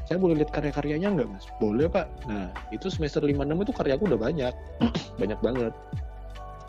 saya 0.04 0.21
boleh 0.21 0.37
lihat 0.38 0.52
karya-karyanya 0.52 1.16
nggak 1.16 1.28
mas? 1.33 1.49
Boleh 1.56 1.88
pak. 1.88 2.06
Nah 2.28 2.52
itu 2.76 2.92
semester 2.92 3.25
5-6 3.25 3.56
itu 3.64 3.73
karyaku 3.73 4.04
udah 4.12 4.21
banyak, 4.21 4.54
banyak 5.21 5.40
banget. 5.40 5.73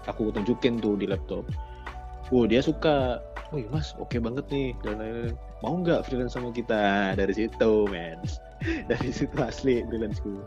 Aku 0.07 0.31
tunjukin 0.31 0.79
tuh 0.79 0.95
di 0.95 1.05
laptop. 1.11 1.43
Wow 2.27 2.43
dia 2.47 2.59
suka. 2.59 3.23
Wih 3.55 3.63
mas, 3.71 3.95
oke 3.95 4.19
banget 4.19 4.43
nih 4.51 4.75
dan 4.83 4.99
lain-lain. 4.99 5.35
Mau 5.63 5.79
nggak 5.79 6.03
freelance 6.03 6.35
sama 6.35 6.51
kita? 6.51 7.15
Dari 7.15 7.31
situ 7.31 7.87
men, 7.87 8.19
dari 8.91 9.09
situ 9.15 9.31
asli 9.39 9.87
freelanceku. 9.87 10.43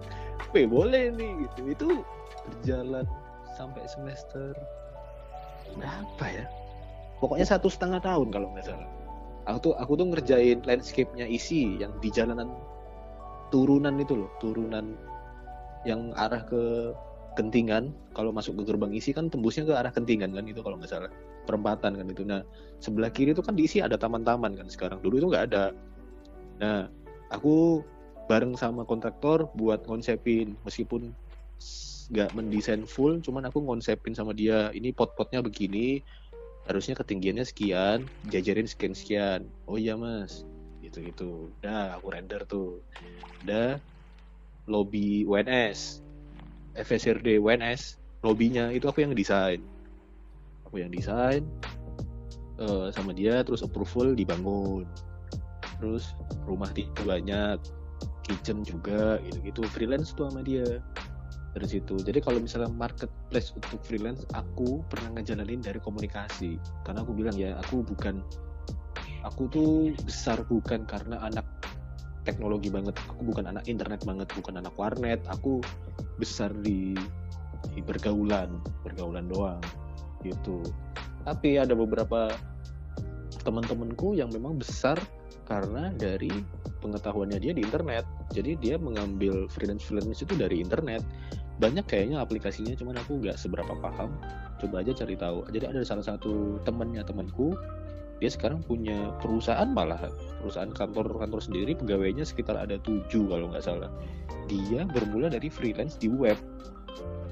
Wih 0.52 0.68
boleh 0.68 1.08
nih 1.16 1.48
gitu. 1.48 1.60
Itu 1.72 1.88
berjalan 2.44 3.08
sampai 3.56 3.88
semester 3.88 4.52
berapa 5.80 6.24
ya? 6.28 6.44
Pokoknya 7.24 7.48
satu 7.48 7.72
setengah 7.72 8.04
tahun 8.04 8.28
kalau 8.28 8.52
nggak 8.52 8.68
salah. 8.68 8.88
Aku 9.48 9.58
tuh 9.64 9.72
aku 9.80 9.96
tuh 9.96 10.06
ngerjain 10.12 10.60
landscape-nya 10.68 11.24
isi 11.24 11.80
yang 11.80 11.96
di 12.04 12.12
jalanan 12.12 12.52
turunan 13.48 13.96
itu 13.96 14.20
loh, 14.20 14.30
turunan 14.38 14.92
yang 15.88 16.12
arah 16.20 16.44
ke 16.44 16.92
Kentingan. 17.38 17.94
Kalau 18.16 18.34
masuk 18.34 18.58
ke 18.60 18.62
gerbang 18.70 18.92
isi 18.94 19.14
kan 19.14 19.30
tembusnya 19.30 19.66
ke 19.66 19.74
arah 19.74 19.92
Kentingan 19.94 20.34
kan 20.34 20.44
itu 20.46 20.60
kalau 20.60 20.78
nggak 20.80 20.90
salah 20.90 21.12
perempatan 21.46 21.94
kan 21.96 22.06
itu. 22.10 22.22
Nah 22.26 22.42
sebelah 22.82 23.10
kiri 23.10 23.32
itu 23.34 23.42
kan 23.42 23.54
diisi 23.54 23.78
ada 23.78 23.94
taman-taman 23.94 24.54
kan 24.58 24.66
sekarang. 24.66 24.98
Dulu 25.02 25.14
itu 25.20 25.26
nggak 25.30 25.44
ada. 25.52 25.64
Nah 26.58 26.90
aku 27.30 27.86
bareng 28.30 28.54
sama 28.54 28.86
kontraktor 28.86 29.50
buat 29.58 29.82
ngonsepin 29.90 30.54
meskipun 30.62 31.10
nggak 32.10 32.30
mendesain 32.34 32.82
full 32.86 33.22
cuman 33.22 33.46
aku 33.46 33.62
ngonsepin 33.62 34.14
sama 34.14 34.34
dia 34.34 34.70
ini 34.74 34.90
pot-potnya 34.90 35.42
begini 35.42 36.02
harusnya 36.66 36.98
ketinggiannya 36.98 37.46
sekian 37.46 38.06
jajarin 38.30 38.66
sekian 38.66 38.94
sekian 38.94 39.40
oh 39.70 39.78
iya 39.78 39.94
mas 39.94 40.46
gitu 40.82 41.02
gitu 41.06 41.28
udah 41.58 41.98
aku 41.98 42.06
render 42.10 42.42
tuh 42.46 42.82
udah 43.46 43.78
lobby 44.66 45.22
UNS 45.26 46.02
FSRD 46.78 47.40
UNS 47.40 47.98
lobbynya 48.22 48.70
itu 48.70 48.86
aku 48.86 49.02
yang 49.02 49.14
desain 49.16 49.62
aku 50.68 50.82
yang 50.82 50.92
desain 50.92 51.42
eh, 52.60 52.88
sama 52.94 53.10
dia 53.16 53.42
terus 53.42 53.64
approval 53.64 54.14
dibangun 54.14 54.86
terus 55.80 56.12
rumah 56.44 56.68
tipe 56.70 57.00
banyak 57.02 57.56
kitchen 58.26 58.62
juga 58.62 59.18
gitu-gitu 59.26 59.66
freelance 59.66 60.14
tuh 60.14 60.30
sama 60.30 60.44
dia 60.46 60.78
dari 61.50 61.66
situ. 61.66 61.98
Jadi 61.98 62.22
kalau 62.22 62.38
misalnya 62.38 62.70
marketplace 62.70 63.50
untuk 63.58 63.82
freelance, 63.82 64.22
aku 64.38 64.86
pernah 64.86 65.18
ngejalanin 65.18 65.58
dari 65.58 65.82
komunikasi. 65.82 66.56
Karena 66.86 67.02
aku 67.02 67.10
bilang 67.10 67.34
ya, 67.34 67.58
aku 67.58 67.82
bukan, 67.82 68.22
aku 69.26 69.50
tuh 69.50 69.70
besar 70.06 70.46
bukan 70.46 70.86
karena 70.86 71.18
anak 71.26 71.42
teknologi 72.30 72.70
banget. 72.70 72.94
Aku 73.10 73.26
bukan 73.26 73.50
anak 73.50 73.66
internet 73.66 74.06
banget, 74.06 74.30
bukan 74.38 74.62
anak 74.62 74.74
warnet. 74.78 75.18
Aku 75.26 75.58
besar 76.22 76.54
di, 76.62 76.94
di 77.74 77.80
pergaulan, 77.82 78.62
pergaulan 78.86 79.26
doang, 79.26 79.58
gitu. 80.22 80.62
Tapi 81.26 81.58
ada 81.58 81.74
beberapa 81.74 82.30
teman-temanku 83.42 84.14
yang 84.14 84.30
memang 84.30 84.56
besar 84.60 84.96
karena 85.50 85.90
dari 85.98 86.30
pengetahuannya 86.80 87.42
dia 87.42 87.52
di 87.52 87.66
internet. 87.66 88.06
Jadi 88.30 88.56
dia 88.62 88.78
mengambil 88.78 89.50
freelance 89.50 89.84
freelance 89.84 90.22
itu 90.22 90.38
dari 90.38 90.62
internet. 90.62 91.02
Banyak 91.60 91.84
kayaknya 91.90 92.24
aplikasinya, 92.24 92.72
cuman 92.72 92.96
aku 92.96 93.20
nggak 93.20 93.36
seberapa 93.36 93.76
paham. 93.84 94.16
Coba 94.56 94.80
aja 94.80 94.96
cari 94.96 95.16
tahu. 95.18 95.44
Jadi 95.52 95.64
ada 95.68 95.80
salah 95.84 96.16
satu 96.16 96.56
temannya 96.64 97.04
temanku, 97.04 97.52
dia 98.20 98.28
sekarang 98.28 98.60
punya 98.60 99.16
perusahaan 99.24 99.66
malah. 99.72 100.12
Perusahaan 100.44 100.70
kantor 100.70 101.16
kantor 101.16 101.40
sendiri 101.40 101.72
pegawainya 101.72 102.28
sekitar 102.28 102.60
ada 102.60 102.76
tujuh 102.84 103.32
kalau 103.32 103.48
nggak 103.48 103.64
salah. 103.64 103.88
Dia 104.46 104.84
bermula 104.84 105.32
dari 105.32 105.48
freelance 105.48 105.96
di 105.96 106.12
web. 106.12 106.36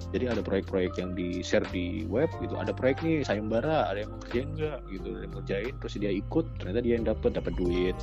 Jadi 0.08 0.24
ada 0.24 0.40
proyek-proyek 0.40 0.96
yang 0.96 1.12
di 1.12 1.44
share 1.44 1.68
di 1.68 2.08
web 2.08 2.32
gitu. 2.40 2.56
Ada 2.56 2.72
proyek 2.72 3.04
nih 3.04 3.20
sayembara 3.20 3.92
ada 3.92 4.08
yang 4.08 4.16
ngerjain 4.16 4.48
nggak 4.56 4.78
gitu 4.88 5.08
ada 5.12 5.24
yang 5.28 5.34
ngerjain 5.36 5.74
terus 5.84 5.94
dia 6.00 6.12
ikut 6.14 6.44
ternyata 6.56 6.80
dia 6.80 6.94
yang 6.96 7.04
dapat 7.04 7.30
dapat 7.36 7.52
duit. 7.60 7.96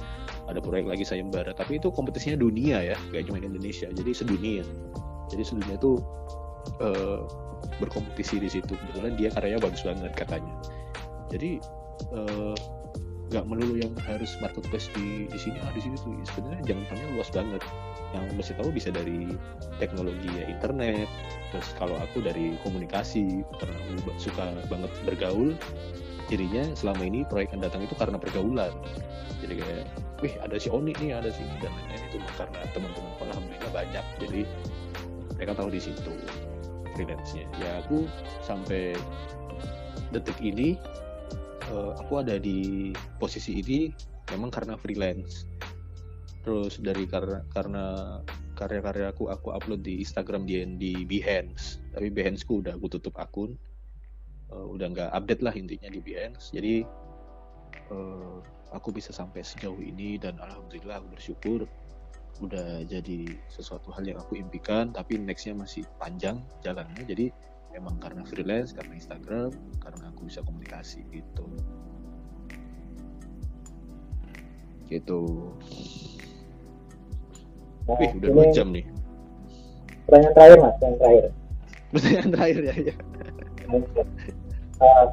Ada 0.46 0.62
proyek 0.62 0.86
lagi 0.86 1.02
sayembara 1.02 1.58
tapi 1.58 1.82
itu 1.82 1.90
kompetisinya 1.90 2.38
dunia 2.38 2.94
ya 2.94 2.98
gak 3.10 3.26
cuma 3.26 3.42
Indonesia 3.42 3.90
jadi 3.90 4.12
sedunia. 4.14 4.62
Jadi 5.34 5.42
sedunia 5.42 5.74
itu 5.74 5.98
uh, 6.86 7.26
berkompetisi 7.82 8.38
di 8.38 8.50
situ. 8.54 8.78
Kebetulan 8.78 9.18
dia 9.18 9.34
karyanya 9.34 9.66
bagus 9.66 9.82
banget 9.82 10.14
katanya. 10.14 10.54
Jadi 11.34 11.58
uh, 12.14 12.56
nggak 13.34 13.46
melulu 13.50 13.82
yang 13.82 13.94
harus 14.06 14.38
marketplace 14.38 14.88
di 14.94 15.26
di 15.28 15.40
sini. 15.40 15.58
Ah 15.66 15.74
di 15.74 15.82
sini 15.82 15.98
tuh 15.98 16.14
sebenarnya 16.30 16.62
jangkauannya 16.74 17.08
luas 17.18 17.30
banget. 17.34 17.62
Yang 18.14 18.26
mesti 18.38 18.54
tahu 18.56 18.70
bisa 18.70 18.90
dari 18.94 19.34
teknologi 19.82 20.30
ya 20.30 20.46
internet. 20.48 21.10
Terus 21.50 21.68
kalau 21.76 21.98
aku 21.98 22.22
dari 22.22 22.56
komunikasi 22.62 23.44
karena 23.58 23.76
aku 23.76 24.14
suka 24.22 24.46
banget 24.70 24.92
bergaul 25.04 25.58
jadinya 26.26 26.74
selama 26.74 27.06
ini 27.06 27.22
proyek 27.26 27.54
yang 27.54 27.62
datang 27.66 27.86
itu 27.86 27.94
karena 27.98 28.18
pergaulan. 28.22 28.74
Jadi 29.42 29.54
kayak 29.62 29.84
wih 30.24 30.34
ada 30.42 30.56
si 30.58 30.70
Oni 30.70 30.94
nih 30.98 31.18
ada 31.18 31.30
si 31.34 31.42
ini 31.42 31.58
dan 31.60 31.74
lain-lain. 31.74 32.02
Itu 32.14 32.18
karena 32.38 32.60
teman-teman 32.72 33.14
alhamdulillah 33.26 33.72
banyak. 33.74 34.06
Jadi 34.22 34.42
mereka 35.36 35.52
tahu 35.58 35.70
di 35.74 35.82
situ 35.82 36.14
freelance-nya. 36.96 37.46
Ya 37.60 37.84
aku 37.84 38.08
sampai 38.46 38.96
detik 40.14 40.40
ini 40.40 40.80
uh, 41.72 41.92
aku 41.98 42.22
ada 42.22 42.38
di 42.38 42.92
posisi 43.18 43.62
ini 43.62 43.90
memang 44.34 44.54
karena 44.54 44.78
freelance. 44.78 45.46
Terus 46.46 46.78
dari 46.78 47.10
karena 47.10 47.42
karena 47.54 47.86
karya-karya 48.54 49.12
aku 49.12 49.34
aku 49.34 49.50
upload 49.52 49.82
di 49.82 50.02
Instagram 50.02 50.46
di 50.46 50.62
di 50.78 50.92
Behance. 51.06 51.82
Tapi 51.94 52.14
Behance 52.14 52.46
ku 52.46 52.62
udah 52.62 52.78
aku 52.78 52.88
tutup 52.98 53.18
akun. 53.18 53.58
Uh, 54.54 54.68
udah 54.78 54.94
nggak 54.94 55.10
update 55.10 55.42
lah 55.42 55.54
intinya 55.58 55.90
di 55.90 56.00
Behance. 56.02 56.54
Jadi 56.54 56.86
uh, 57.90 58.38
aku 58.74 58.94
bisa 58.94 59.10
sampai 59.10 59.42
sejauh 59.42 59.82
ini 59.82 60.22
dan 60.22 60.38
alhamdulillah 60.38 61.02
aku 61.02 61.18
bersyukur 61.18 61.60
udah 62.44 62.84
jadi 62.84 63.32
sesuatu 63.48 63.96
hal 63.96 64.04
yang 64.04 64.20
aku 64.20 64.36
impikan 64.36 64.92
tapi 64.92 65.16
nextnya 65.16 65.56
masih 65.58 65.82
panjang 65.98 66.44
jalannya. 66.62 67.04
Jadi 67.08 67.32
emang 67.76 68.00
karena 68.00 68.24
freelance 68.24 68.72
karena 68.72 68.96
Instagram 68.96 69.52
karena 69.84 70.04
aku 70.10 70.32
bisa 70.32 70.40
komunikasi 70.48 71.04
gitu. 71.12 71.46
Gitu. 74.88 75.22
Nah, 77.86 77.98
Wih, 78.02 78.12
udah 78.18 78.30
dua 78.32 78.46
jam 78.56 78.72
nih. 78.74 78.86
Pertanyaan 80.08 80.34
terakhir 80.34 80.58
mas 80.64 80.76
yang 80.82 80.96
terakhir. 80.98 81.24
Pertanyaan 81.94 82.30
terakhir 82.34 82.62
ya, 82.64 82.76
ya. 82.92 82.96
Uh, 84.82 85.06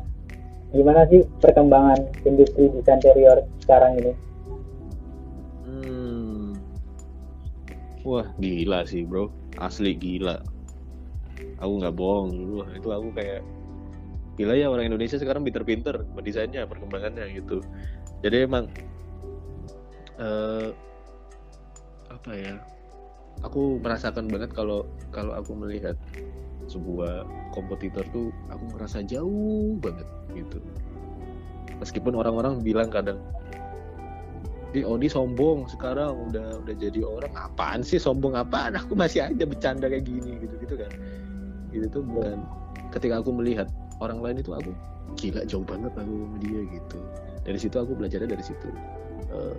gimana 0.73 1.01
sih 1.09 1.21
perkembangan 1.41 2.01
industri 2.25 2.69
desain 2.73 3.01
interior 3.01 3.39
sekarang 3.65 3.93
ini? 4.01 4.13
Hmm. 5.67 6.53
wah 8.05 8.29
gila 8.41 8.85
sih 8.85 9.05
bro. 9.05 9.33
Asli 9.61 9.93
gila 9.97 10.52
aku 11.63 11.73
nggak 11.79 11.95
bohong 11.95 12.31
dulu 12.35 12.67
itu 12.75 12.89
aku 12.91 13.09
kayak 13.15 13.41
gila 14.35 14.55
ya 14.59 14.67
orang 14.67 14.91
Indonesia 14.91 15.21
sekarang 15.21 15.47
pinter-pinter 15.47 16.03
mendesainnya 16.17 16.67
perkembangannya 16.67 17.31
gitu. 17.37 17.61
Jadi 18.25 18.49
emang 18.49 18.67
uh, 20.19 20.73
apa 22.11 22.31
ya 22.33 22.55
aku 23.47 23.79
merasakan 23.81 24.27
banget 24.29 24.51
kalau 24.57 24.89
kalau 25.15 25.37
aku 25.37 25.53
melihat 25.55 25.95
sebuah 26.71 27.29
kompetitor 27.53 28.03
tuh 28.11 28.33
aku 28.49 28.65
merasa 28.75 29.05
jauh 29.05 29.77
banget 29.79 30.09
gitu. 30.33 30.59
Meskipun 31.79 32.17
orang-orang 32.17 32.63
bilang 32.63 32.89
kadang 32.89 33.21
di 34.73 34.81
Odi 34.81 35.05
sombong 35.05 35.69
sekarang 35.69 36.33
udah 36.33 36.65
udah 36.65 36.75
jadi 36.81 37.05
orang 37.05 37.35
apaan 37.37 37.85
sih 37.85 38.01
sombong 38.01 38.33
apaan? 38.33 38.73
Aku 38.73 38.97
masih 38.97 39.29
aja 39.29 39.45
bercanda 39.45 39.93
kayak 39.93 40.09
gini 40.09 40.41
itu 41.73 41.87
tuh 41.89 42.05
bukan 42.05 42.45
ketika 42.93 43.25
aku 43.25 43.33
melihat 43.33 43.69
orang 43.99 44.21
lain 44.21 44.37
itu 44.45 44.53
aku 44.53 44.71
gila 45.17 45.43
jauh 45.45 45.65
banget 45.65 45.93
aku 45.97 46.13
sama 46.13 46.37
dia 46.41 46.61
gitu. 46.69 46.99
Dari 47.43 47.59
situ 47.59 47.77
aku 47.81 47.93
belajarnya 47.97 48.29
dari 48.33 48.45
situ. 48.45 48.69
Uh, 49.33 49.57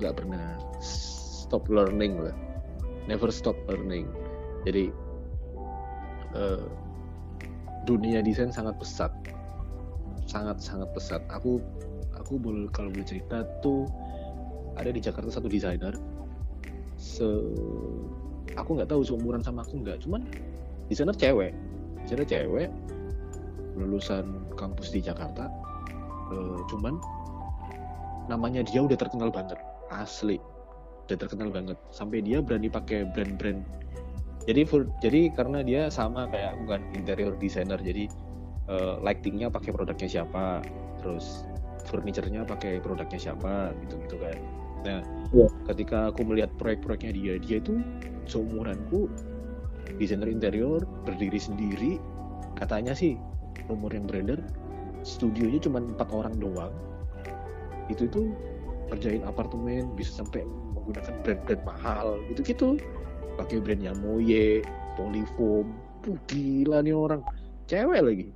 nggak 0.00 0.16
pernah 0.18 0.56
stop 0.80 1.68
learning 1.68 2.18
lah. 2.20 2.34
Never 3.06 3.28
stop 3.28 3.56
learning. 3.68 4.08
Jadi 4.64 4.92
uh, 6.36 6.64
dunia 7.88 8.20
desain 8.20 8.52
sangat 8.52 8.76
pesat. 8.80 9.12
Sangat 10.28 10.60
sangat 10.60 10.88
pesat. 10.92 11.22
Aku 11.32 11.60
aku 12.16 12.36
boleh 12.36 12.68
kalau 12.72 12.92
boleh 12.92 13.06
cerita 13.06 13.44
tuh 13.64 13.88
ada 14.76 14.92
di 14.92 15.00
Jakarta 15.00 15.32
satu 15.32 15.48
desainer. 15.48 15.96
Se 17.00 17.26
aku 18.54 18.76
nggak 18.76 18.90
tahu 18.90 19.02
seumuran 19.04 19.40
sama 19.40 19.64
aku 19.64 19.80
nggak. 19.80 20.04
Cuman 20.04 20.24
desainer 20.90 21.14
cewek. 21.14 21.54
Desainer 22.02 22.26
cewek. 22.26 22.68
Lulusan 23.78 24.50
kampus 24.58 24.90
di 24.90 25.00
Jakarta. 25.00 25.46
Uh, 26.34 26.58
cuman 26.66 26.98
namanya 28.26 28.66
dia 28.66 28.82
udah 28.82 28.98
terkenal 28.98 29.30
banget. 29.30 29.56
Asli. 29.94 30.42
Udah 31.06 31.16
terkenal 31.16 31.54
banget. 31.54 31.78
Sampai 31.94 32.26
dia 32.26 32.42
berani 32.42 32.66
pakai 32.66 33.06
brand-brand. 33.14 33.62
Jadi 34.50 34.66
for, 34.66 34.90
jadi 34.98 35.30
karena 35.30 35.62
dia 35.62 35.86
sama 35.86 36.26
kayak 36.26 36.58
bukan 36.66 36.82
interior 36.98 37.38
designer. 37.38 37.78
Jadi 37.78 38.10
uh, 38.66 38.98
lightingnya 38.98 39.46
pakai 39.46 39.70
produknya 39.70 40.10
siapa. 40.10 40.66
Terus 40.98 41.46
furniturnya 41.86 42.42
pakai 42.42 42.82
produknya 42.82 43.30
siapa. 43.30 43.70
Gitu 43.86 43.94
gitu 44.02 44.16
kan. 44.18 44.38
Nah 44.80 45.00
yeah. 45.30 45.50
ketika 45.70 46.10
aku 46.10 46.26
melihat 46.26 46.50
proyek-proyeknya 46.58 47.12
dia 47.14 47.34
dia 47.38 47.56
itu 47.62 47.78
seumuranku 48.26 49.06
desainer 50.00 50.32
interior 50.32 50.82
berdiri 51.04 51.36
sendiri. 51.36 52.00
Katanya 52.56 52.96
sih 52.96 53.20
rumor 53.68 53.92
yang 53.92 54.08
beredar 54.08 54.40
studionya 55.04 55.60
cuma 55.60 55.84
empat 55.84 56.08
orang 56.10 56.34
doang. 56.40 56.72
Itu 57.92 58.08
itu 58.08 58.32
kerjain 58.88 59.22
apartemen 59.22 59.92
bisa 59.94 60.24
sampai 60.24 60.42
menggunakan 60.74 61.14
brand-brand 61.22 61.62
mahal 61.62 62.18
gitu 62.32 62.40
gitu 62.42 62.68
pakai 63.38 63.62
brand 63.62 63.80
yang 63.80 63.96
Moye, 64.02 64.64
Polyfoam, 64.98 65.70
Puh, 66.00 66.16
gila 66.26 66.80
nih 66.80 66.96
orang. 66.96 67.20
Cewek 67.68 68.00
lagi. 68.02 68.26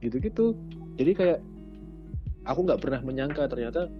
Gitu 0.00 0.16
gitu 0.18 0.56
jadi 0.96 1.12
kayak 1.12 1.38
aku 2.48 2.60
nggak 2.64 2.80
pernah 2.80 3.00
menyangka 3.04 3.48
ternyata 3.48 3.92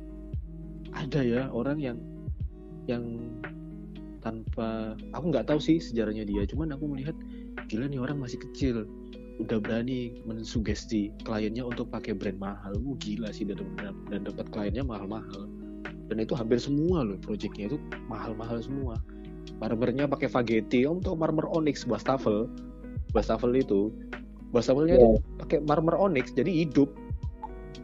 ada 0.96 1.20
ya 1.20 1.52
orang 1.52 1.76
yang 1.76 1.98
yang 2.88 3.04
tanpa 4.26 4.98
aku 5.14 5.30
nggak 5.30 5.46
tahu 5.46 5.62
sih 5.62 5.78
sejarahnya 5.78 6.26
dia. 6.26 6.42
Cuman 6.42 6.74
aku 6.74 6.90
melihat 6.90 7.14
gila 7.70 7.86
nih 7.86 8.02
orang 8.02 8.18
masih 8.18 8.42
kecil. 8.42 8.82
Udah 9.38 9.62
berani 9.62 10.18
mensugesti 10.26 11.14
kliennya 11.22 11.62
untuk 11.62 11.86
pakai 11.94 12.18
brand 12.18 12.42
mahal. 12.42 12.74
Uh, 12.82 12.98
gila 12.98 13.30
sih 13.30 13.46
dan, 13.46 13.62
dan 14.10 14.26
dapat 14.26 14.50
kliennya 14.50 14.82
mahal-mahal. 14.82 15.46
Dan 16.10 16.18
itu 16.18 16.34
hampir 16.34 16.58
semua 16.58 17.06
loh 17.06 17.18
projectnya 17.22 17.70
itu 17.70 17.78
mahal-mahal 18.10 18.58
semua. 18.58 18.98
Marmernya 19.62 20.10
pakai 20.10 20.26
Fagetti 20.26 20.82
om 20.90 20.98
tuh 20.98 21.14
marmer 21.14 21.46
onyx 21.46 21.86
wastafel 21.86 22.50
wastafel 23.14 23.54
itu 23.54 23.94
wastafelnya 24.50 24.98
yeah. 24.98 25.16
pakai 25.38 25.62
marmer 25.62 25.94
onyx 25.94 26.34
jadi 26.34 26.66
hidup. 26.66 26.90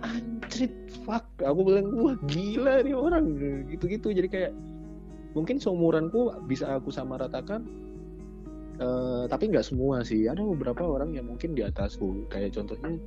Anjrit 0.03 0.75
fuck. 1.07 1.23
Aku 1.39 1.63
bilang 1.63 1.95
wah 1.95 2.19
gila 2.27 2.83
nih 2.83 2.97
orang. 2.97 3.25
Gitu-gitu 3.71 4.11
jadi 4.11 4.29
kayak 4.29 4.53
mungkin 5.33 5.57
seumuranku 5.61 6.47
bisa 6.49 6.77
aku 6.77 6.93
sama 6.93 7.17
ratakan 7.17 7.65
uh, 8.83 9.25
tapi 9.31 9.51
nggak 9.51 9.67
semua 9.67 10.01
sih. 10.03 10.27
Ada 10.27 10.43
beberapa 10.43 10.83
orang 10.87 11.15
yang 11.15 11.31
mungkin 11.31 11.55
di 11.55 11.63
atasku. 11.67 12.27
Kayak 12.29 12.57
contohnya 12.57 12.99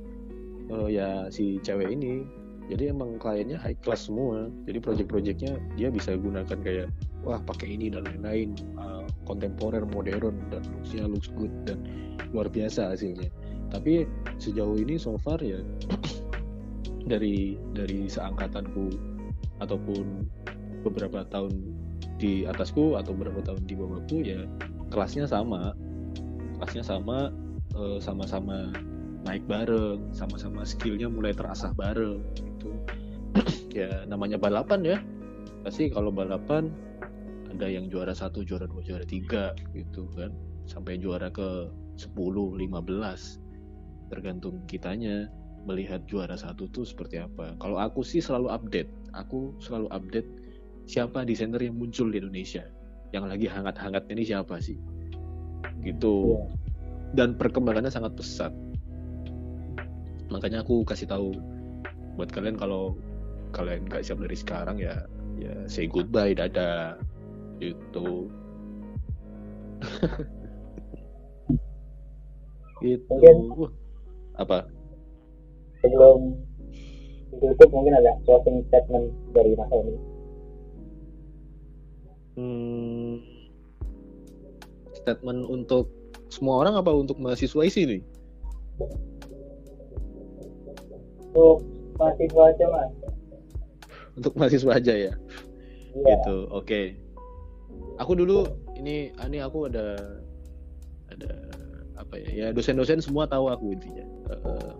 uh, 0.72 0.88
ya 0.88 1.28
si 1.32 1.58
cewek 1.60 1.92
ini. 1.92 2.24
Jadi 2.66 2.90
emang 2.90 3.22
kliennya 3.22 3.62
high 3.62 3.78
class 3.78 4.10
semua. 4.10 4.50
Jadi 4.66 4.82
project-projectnya 4.82 5.54
dia 5.78 5.86
bisa 5.86 6.18
gunakan 6.18 6.58
kayak 6.58 6.90
wah 7.22 7.38
pakai 7.38 7.78
ini 7.78 7.94
dan 7.94 8.02
lain-lain. 8.02 8.58
Uh, 8.74 9.06
modern 9.58 9.86
dan 10.50 10.62
looksnya 10.74 11.06
looks 11.06 11.30
good 11.38 11.52
dan 11.62 11.86
luar 12.34 12.50
biasa 12.50 12.94
hasilnya. 12.94 13.30
Tapi 13.70 14.06
sejauh 14.42 14.78
ini 14.78 14.98
so 14.98 15.14
far 15.18 15.38
ya 15.42 15.62
dari 17.10 17.54
dari 17.74 18.10
seangkatanku 18.10 18.90
ataupun 19.62 20.26
beberapa 20.82 21.26
tahun 21.30 21.85
di 22.16 22.48
atasku 22.48 22.96
atau 22.96 23.12
berapa 23.12 23.44
tahun 23.44 23.64
di 23.68 23.74
bawahku 23.76 24.24
ya 24.24 24.44
kelasnya 24.90 25.28
sama. 25.28 25.76
Kelasnya 26.56 26.84
sama 26.84 27.30
eh, 27.76 27.98
sama-sama 28.00 28.72
naik 29.26 29.42
bareng 29.50 30.14
sama-sama 30.14 30.62
skillnya 30.62 31.10
mulai 31.10 31.34
terasah 31.34 31.74
bareng 31.74 32.22
gitu. 32.34 32.70
Ya 33.76 34.08
namanya 34.08 34.40
balapan 34.40 34.80
ya. 34.80 34.98
Pasti 35.60 35.92
kalau 35.92 36.08
balapan 36.08 36.72
ada 37.52 37.68
yang 37.68 37.92
juara 37.92 38.16
satu 38.16 38.40
juara 38.40 38.64
dua 38.64 38.80
juara 38.80 39.04
tiga 39.04 39.52
gitu 39.76 40.08
kan. 40.16 40.32
Sampai 40.64 40.96
juara 40.96 41.28
ke 41.28 41.68
10 42.00 42.16
15 42.16 42.56
tergantung 44.08 44.62
kitanya 44.64 45.28
melihat 45.66 46.06
juara 46.08 46.38
satu 46.38 46.70
tuh 46.72 46.88
seperti 46.88 47.20
apa. 47.20 47.58
Kalau 47.60 47.76
aku 47.76 48.00
sih 48.00 48.22
selalu 48.24 48.48
update. 48.48 48.88
Aku 49.12 49.52
selalu 49.60 49.92
update 49.92 50.45
siapa 50.86 51.26
desainer 51.26 51.58
yang 51.60 51.76
muncul 51.76 52.08
di 52.08 52.22
Indonesia? 52.22 52.62
Yang 53.10 53.24
lagi 53.26 53.46
hangat-hangatnya 53.50 54.12
ini 54.14 54.24
siapa 54.24 54.62
sih? 54.62 54.78
Gitu. 55.82 56.34
Iya. 56.34 56.42
dan 57.14 57.38
perkembangannya 57.38 57.88
sangat 57.88 58.18
pesat. 58.18 58.50
Makanya 60.26 60.66
aku 60.66 60.82
kasih 60.82 61.06
tahu 61.06 61.30
buat 62.18 62.28
kalian 62.34 62.58
kalau 62.58 62.98
kalian 63.54 63.86
nggak 63.86 64.02
siap 64.02 64.18
dari 64.18 64.34
sekarang 64.34 64.76
ya 64.82 65.06
ya 65.38 65.54
say 65.70 65.86
goodbye 65.86 66.34
dadah. 66.34 66.98
Gitu. 67.62 68.26
Gitu. 72.84 73.08
Mungkin- 73.08 73.48
Wah, 73.56 73.72
apa? 74.36 74.68
Sebelum 75.80 76.36
ditutup 77.32 77.70
mungkin 77.72 77.96
ada 77.96 78.12
closing 78.28 78.60
statement 78.68 79.14
dari 79.32 79.56
Mas 79.56 79.70
Oni 79.72 79.96
hmm, 82.36 83.20
statement 85.02 85.48
untuk 85.48 85.90
semua 86.30 86.62
orang 86.62 86.76
apa 86.76 86.92
untuk 86.92 87.16
mahasiswa 87.18 87.62
isi 87.64 87.82
nih 87.88 88.02
untuk 91.36 91.60
mahasiswa 92.00 92.42
aja 92.48 92.64
mas. 92.72 92.92
Untuk 94.16 94.32
mahasiswa 94.40 94.72
aja 94.72 94.94
ya? 94.96 95.12
Iya. 95.92 96.16
Gitu 96.16 96.36
oke. 96.48 96.80
Aku 98.00 98.12
dulu 98.16 98.48
ini 98.76 99.12
ini 99.12 99.38
aku 99.40 99.68
ada 99.68 99.96
ada 101.12 101.32
apa 101.96 102.20
ya 102.20 102.30
ya 102.32 102.46
dosen-dosen 102.52 103.04
semua 103.04 103.28
tahu 103.28 103.52
aku 103.52 103.76
intinya. 103.76 104.04
Eh, 104.32 104.72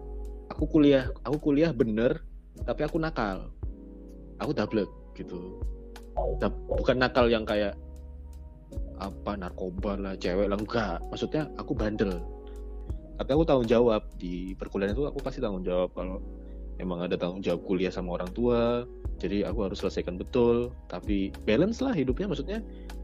aku 0.53 0.65
kuliah 0.69 1.13
aku 1.25 1.37
kuliah 1.53 1.73
bener 1.73 2.25
tapi 2.65 2.85
aku 2.85 2.97
nakal. 2.97 3.53
Aku 4.41 4.53
double 4.53 4.89
gitu 5.17 5.61
bukan 6.69 6.97
nakal 6.97 7.29
yang 7.29 7.45
kayak 7.45 7.77
apa 8.97 9.37
narkoba 9.37 10.01
lah 10.01 10.15
cewek 10.17 10.49
lah 10.49 10.57
enggak. 10.57 10.99
Maksudnya 11.13 11.49
aku 11.61 11.77
bandel. 11.77 12.21
Tapi 13.17 13.31
aku 13.33 13.45
tanggung 13.45 13.69
jawab. 13.69 14.03
Di 14.17 14.57
perkuliahan 14.57 14.97
itu 14.97 15.05
aku 15.09 15.21
pasti 15.21 15.41
tanggung 15.41 15.65
jawab 15.65 15.93
kalau 15.93 16.21
emang 16.81 17.05
ada 17.05 17.17
tanggung 17.17 17.45
jawab 17.45 17.65
kuliah 17.65 17.93
sama 17.93 18.17
orang 18.17 18.31
tua. 18.33 18.85
Jadi 19.17 19.45
aku 19.45 19.69
harus 19.69 19.81
selesaikan 19.81 20.17
betul. 20.17 20.73
Tapi 20.89 21.33
balance 21.45 21.81
lah 21.85 21.93
hidupnya. 21.93 22.29
Maksudnya 22.29 22.61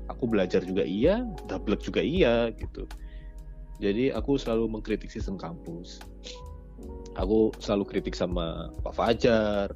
aku 0.09 0.29
belajar 0.29 0.65
juga 0.65 0.85
iya 0.85 1.25
double 1.49 1.77
juga 1.81 2.01
iya 2.01 2.49
gitu. 2.57 2.89
Jadi 3.81 4.13
aku 4.13 4.39
selalu 4.39 4.79
mengkritik 4.79 5.13
sistem 5.13 5.37
kampus. 5.37 6.01
Aku 7.21 7.53
selalu 7.61 7.85
kritik 7.97 8.17
sama 8.17 8.73
Pak 8.81 8.95
Fajar 8.97 9.69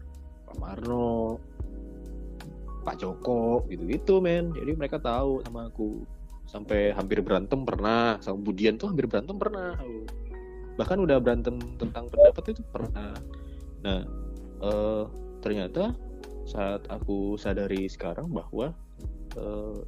Pak 0.48 0.56
Marno 0.56 1.36
Pak 2.86 3.02
Joko 3.02 3.66
gitu-gitu 3.66 4.22
men. 4.22 4.54
Jadi 4.54 4.78
mereka 4.78 5.02
tahu 5.02 5.42
sama 5.42 5.66
aku. 5.66 6.06
Sampai 6.46 6.94
hampir 6.94 7.18
berantem 7.26 7.66
pernah. 7.66 8.22
Sama 8.22 8.38
Budian 8.38 8.78
tuh 8.78 8.94
hampir 8.94 9.10
berantem 9.10 9.34
pernah. 9.34 9.74
Bahkan 10.78 10.98
udah 11.02 11.18
berantem 11.18 11.58
tentang 11.74 12.06
pendapat 12.06 12.54
itu 12.54 12.62
pernah. 12.70 13.10
Nah 13.82 14.00
eh, 14.62 15.04
ternyata 15.42 15.98
saat 16.46 16.86
aku 16.86 17.34
sadari 17.34 17.90
sekarang 17.90 18.30
bahwa 18.30 18.70
eh, 19.34 19.80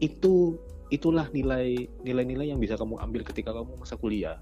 itu 0.00 0.56
itulah 0.88 1.28
nilai 1.36 1.76
nilai-nilai 2.00 2.56
yang 2.56 2.60
bisa 2.60 2.80
kamu 2.80 2.96
ambil 3.04 3.20
ketika 3.20 3.52
kamu 3.52 3.76
masa 3.76 4.00
kuliah. 4.00 4.40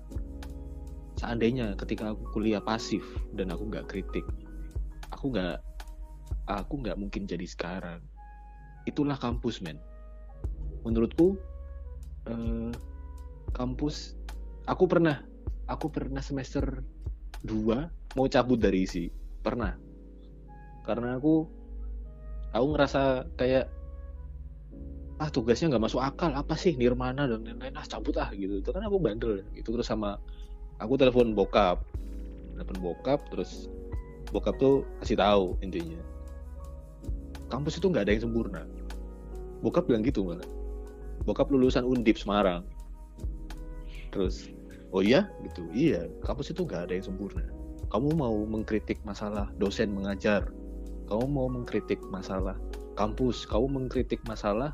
Seandainya 1.18 1.74
ketika 1.74 2.14
aku 2.14 2.38
kuliah 2.38 2.62
pasif 2.62 3.02
dan 3.34 3.50
aku 3.50 3.66
nggak 3.66 3.90
kritik 3.90 4.24
aku 5.12 5.30
nggak 5.30 5.62
aku 6.60 6.82
nggak 6.82 6.98
mungkin 6.98 7.24
jadi 7.24 7.46
sekarang. 7.48 8.02
Itulah 8.84 9.16
kampus 9.16 9.62
men. 9.62 9.78
Menurutku 10.82 11.38
eh, 12.28 12.72
kampus 13.54 14.18
aku 14.66 14.84
pernah 14.90 15.22
aku 15.70 15.88
pernah 15.88 16.20
semester 16.20 16.82
2 17.46 18.18
mau 18.18 18.26
cabut 18.28 18.58
dari 18.58 18.84
isi 18.84 19.08
pernah. 19.40 19.72
Karena 20.82 21.16
aku 21.16 21.46
aku 22.52 22.66
ngerasa 22.74 23.32
kayak 23.38 23.70
ah 25.22 25.30
tugasnya 25.30 25.70
nggak 25.72 25.84
masuk 25.86 26.02
akal. 26.02 26.34
Apa 26.34 26.58
sih 26.58 26.74
nirmana 26.74 27.30
dan 27.30 27.46
lain-lain? 27.46 27.78
Ah 27.78 27.86
cabut 27.86 28.18
ah 28.18 28.28
gitu. 28.34 28.58
Itu 28.58 28.74
kan 28.74 28.82
aku 28.82 28.98
bandel. 28.98 29.46
Gitu 29.54 29.70
terus 29.70 29.86
sama 29.86 30.18
aku 30.82 30.98
telepon 30.98 31.32
bokap. 31.38 31.80
Telepon 32.58 32.78
bokap 32.82 33.22
terus 33.30 33.70
bokap 34.32 34.56
tuh 34.58 34.82
kasih 35.04 35.20
tahu 35.20 35.60
intinya 35.60 36.11
kampus 37.52 37.76
itu 37.76 37.92
nggak 37.92 38.08
ada 38.08 38.12
yang 38.16 38.24
sempurna. 38.24 38.64
Bokap 39.60 39.84
bilang 39.84 40.00
gitu 40.02 40.24
malah 40.24 40.48
bokap 41.22 41.48
lulusan 41.52 41.86
undip 41.86 42.18
Semarang. 42.18 42.66
Terus 44.10 44.50
oh 44.90 45.04
iya? 45.04 45.30
Gitu. 45.44 45.62
Iya 45.72 46.08
kampus 46.24 46.50
itu 46.50 46.64
nggak 46.66 46.90
ada 46.90 46.92
yang 46.98 47.06
sempurna. 47.06 47.44
Kamu 47.92 48.16
mau 48.16 48.36
mengkritik 48.48 48.98
masalah 49.04 49.52
dosen 49.60 49.92
mengajar. 49.92 50.48
Kamu 51.06 51.28
mau 51.28 51.48
mengkritik 51.52 52.00
masalah 52.08 52.56
kampus. 52.96 53.44
Kamu 53.44 53.68
mengkritik 53.68 54.24
masalah 54.24 54.72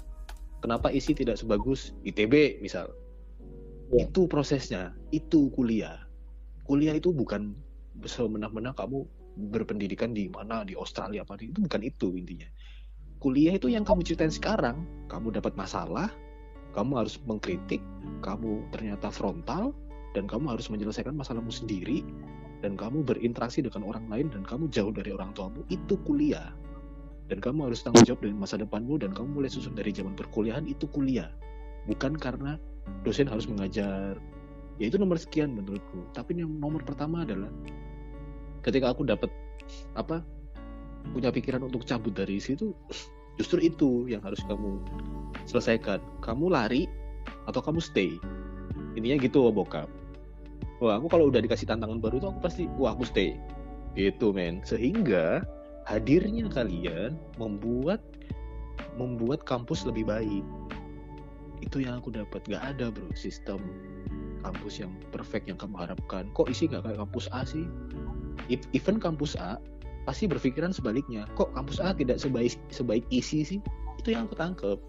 kenapa 0.63 0.89
isi 0.95 1.13
tidak 1.13 1.37
sebagus 1.39 1.93
ITB 2.07 2.63
misal. 2.63 2.89
Iya. 3.89 4.05
itu 4.13 4.29
prosesnya. 4.29 4.93
Itu 5.11 5.49
kuliah. 5.57 6.05
Kuliah 6.69 6.93
itu 6.93 7.09
bukan 7.11 7.57
semena-mena 8.05 8.77
kamu 8.77 9.09
berpendidikan 9.39 10.13
di 10.13 10.27
mana 10.29 10.67
di 10.67 10.75
Australia 10.75 11.23
apa 11.23 11.39
itu 11.39 11.63
bukan 11.63 11.83
itu 11.87 12.11
intinya 12.19 12.51
kuliah 13.19 13.55
itu 13.59 13.71
yang 13.71 13.83
kamu 13.83 14.07
ceritain 14.07 14.33
sekarang. 14.33 14.87
Kamu 15.09 15.33
dapat 15.33 15.57
masalah 15.57 16.13
kamu 16.77 17.01
harus 17.01 17.17
mengkritik 17.25 17.83
kamu 18.21 18.63
ternyata 18.71 19.09
frontal 19.09 19.73
dan 20.13 20.31
kamu 20.31 20.55
harus 20.57 20.69
menyelesaikan 20.69 21.11
masalahmu 21.17 21.51
sendiri 21.51 22.07
dan 22.63 22.79
kamu 22.79 23.03
berinteraksi 23.07 23.63
dengan 23.63 23.87
orang 23.87 24.07
lain 24.11 24.31
dan 24.31 24.43
kamu 24.47 24.71
jauh 24.71 24.95
dari 24.95 25.15
orang 25.15 25.31
tuamu. 25.33 25.63
Itu 25.71 25.99
kuliah. 26.07 26.55
Dan 27.29 27.45
kamu 27.45 27.69
harus 27.69 27.85
tanggung 27.85 28.09
jawab 28.09 28.25
dengan 28.25 28.41
masa 28.41 28.57
depanmu 28.57 28.97
dan 29.03 29.13
kamu 29.13 29.43
mulai 29.43 29.51
susun 29.53 29.77
dari 29.77 29.93
zaman 29.93 30.17
perkuliahan 30.17 30.65
itu 30.65 30.89
kuliah. 30.89 31.29
Bukan 31.85 32.17
karena 32.17 32.57
dosen 33.05 33.29
harus 33.29 33.45
mengajar. 33.45 34.17
Ya 34.81 34.85
itu 34.89 34.97
nomor 34.97 35.21
sekian 35.21 35.53
menurutku. 35.53 36.09
Tapi 36.17 36.41
yang 36.41 36.49
nomor 36.57 36.81
pertama 36.87 37.29
adalah 37.29 37.53
ketika 38.65 38.97
aku 38.97 39.05
dapat 39.05 39.29
apa 39.93 40.25
punya 41.13 41.33
pikiran 41.33 41.65
untuk 41.65 41.83
cabut 41.89 42.13
dari 42.13 42.39
situ 42.39 42.75
justru 43.41 43.63
itu 43.63 44.11
yang 44.11 44.21
harus 44.21 44.43
kamu 44.45 44.83
selesaikan. 45.49 46.03
Kamu 46.21 46.53
lari 46.53 46.85
atau 47.49 47.63
kamu 47.63 47.81
stay? 47.81 48.19
Intinya 48.99 49.17
gitu 49.23 49.49
wah 49.49 49.55
bokap. 49.55 49.89
Wah 50.79 50.99
aku 50.99 51.07
kalau 51.11 51.31
udah 51.31 51.43
dikasih 51.43 51.67
tantangan 51.71 51.99
baru 51.99 52.19
tuh 52.23 52.35
aku 52.35 52.41
pasti 52.45 52.67
wah 52.77 52.93
aku 52.93 53.07
stay. 53.07 53.39
Gitu 53.95 54.35
men. 54.35 54.61
Sehingga 54.67 55.47
hadirnya 55.89 56.51
kalian 56.53 57.17
membuat 57.41 58.03
membuat 58.99 59.47
kampus 59.47 59.87
lebih 59.87 60.11
baik. 60.11 60.45
Itu 61.63 61.83
yang 61.83 62.03
aku 62.03 62.11
dapat. 62.15 62.43
Gak 62.47 62.77
ada 62.77 62.91
bro 62.91 63.09
sistem 63.15 63.59
kampus 64.43 64.79
yang 64.79 64.95
perfect 65.11 65.51
yang 65.51 65.59
kamu 65.59 65.89
harapkan. 65.89 66.31
Kok 66.35 66.51
isi 66.51 66.71
gak 66.71 66.87
kayak 66.87 67.01
kampus 67.03 67.27
A 67.35 67.43
sih? 67.47 67.67
Even 68.75 69.03
kampus 69.03 69.35
A 69.39 69.59
pasti 70.09 70.25
berpikiran 70.25 70.73
sebaliknya. 70.73 71.29
Kok 71.37 71.53
kampus 71.53 71.85
A 71.85 71.93
tidak 71.93 72.17
sebaik 72.17 72.57
sebaik 72.73 73.05
isi 73.13 73.45
sih? 73.45 73.61
Itu 74.01 74.17
yang 74.17 74.25
aku 74.25 74.41
tangkep. 74.41 74.81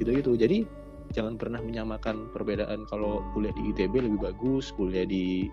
Gitu 0.00 0.08
gitu 0.16 0.32
jadi 0.40 0.64
jangan 1.12 1.36
pernah 1.36 1.60
menyamakan 1.60 2.32
perbedaan 2.32 2.88
kalau 2.88 3.20
kuliah 3.36 3.52
di 3.52 3.76
ITB 3.76 4.08
lebih 4.08 4.32
bagus 4.32 4.72
kuliah 4.72 5.04
di 5.04 5.52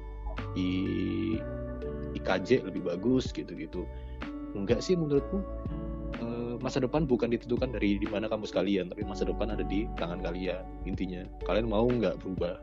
di 0.56 0.70
IKJ 2.16 2.64
lebih 2.64 2.88
bagus 2.88 3.30
gitu 3.36 3.52
gitu 3.52 3.84
enggak 4.56 4.80
sih 4.80 4.96
menurutku. 4.96 5.44
Eh, 6.24 6.56
masa 6.64 6.80
depan 6.80 7.04
bukan 7.04 7.36
ditentukan 7.36 7.76
dari 7.76 8.00
di 8.00 8.08
mana 8.08 8.32
kamu 8.32 8.48
sekalian 8.48 8.88
tapi 8.88 9.04
masa 9.04 9.28
depan 9.28 9.52
ada 9.52 9.68
di 9.68 9.92
tangan 10.00 10.24
kalian 10.24 10.64
intinya. 10.88 11.28
Kalian 11.44 11.68
mau 11.68 11.84
nggak 11.84 12.16
berubah? 12.24 12.56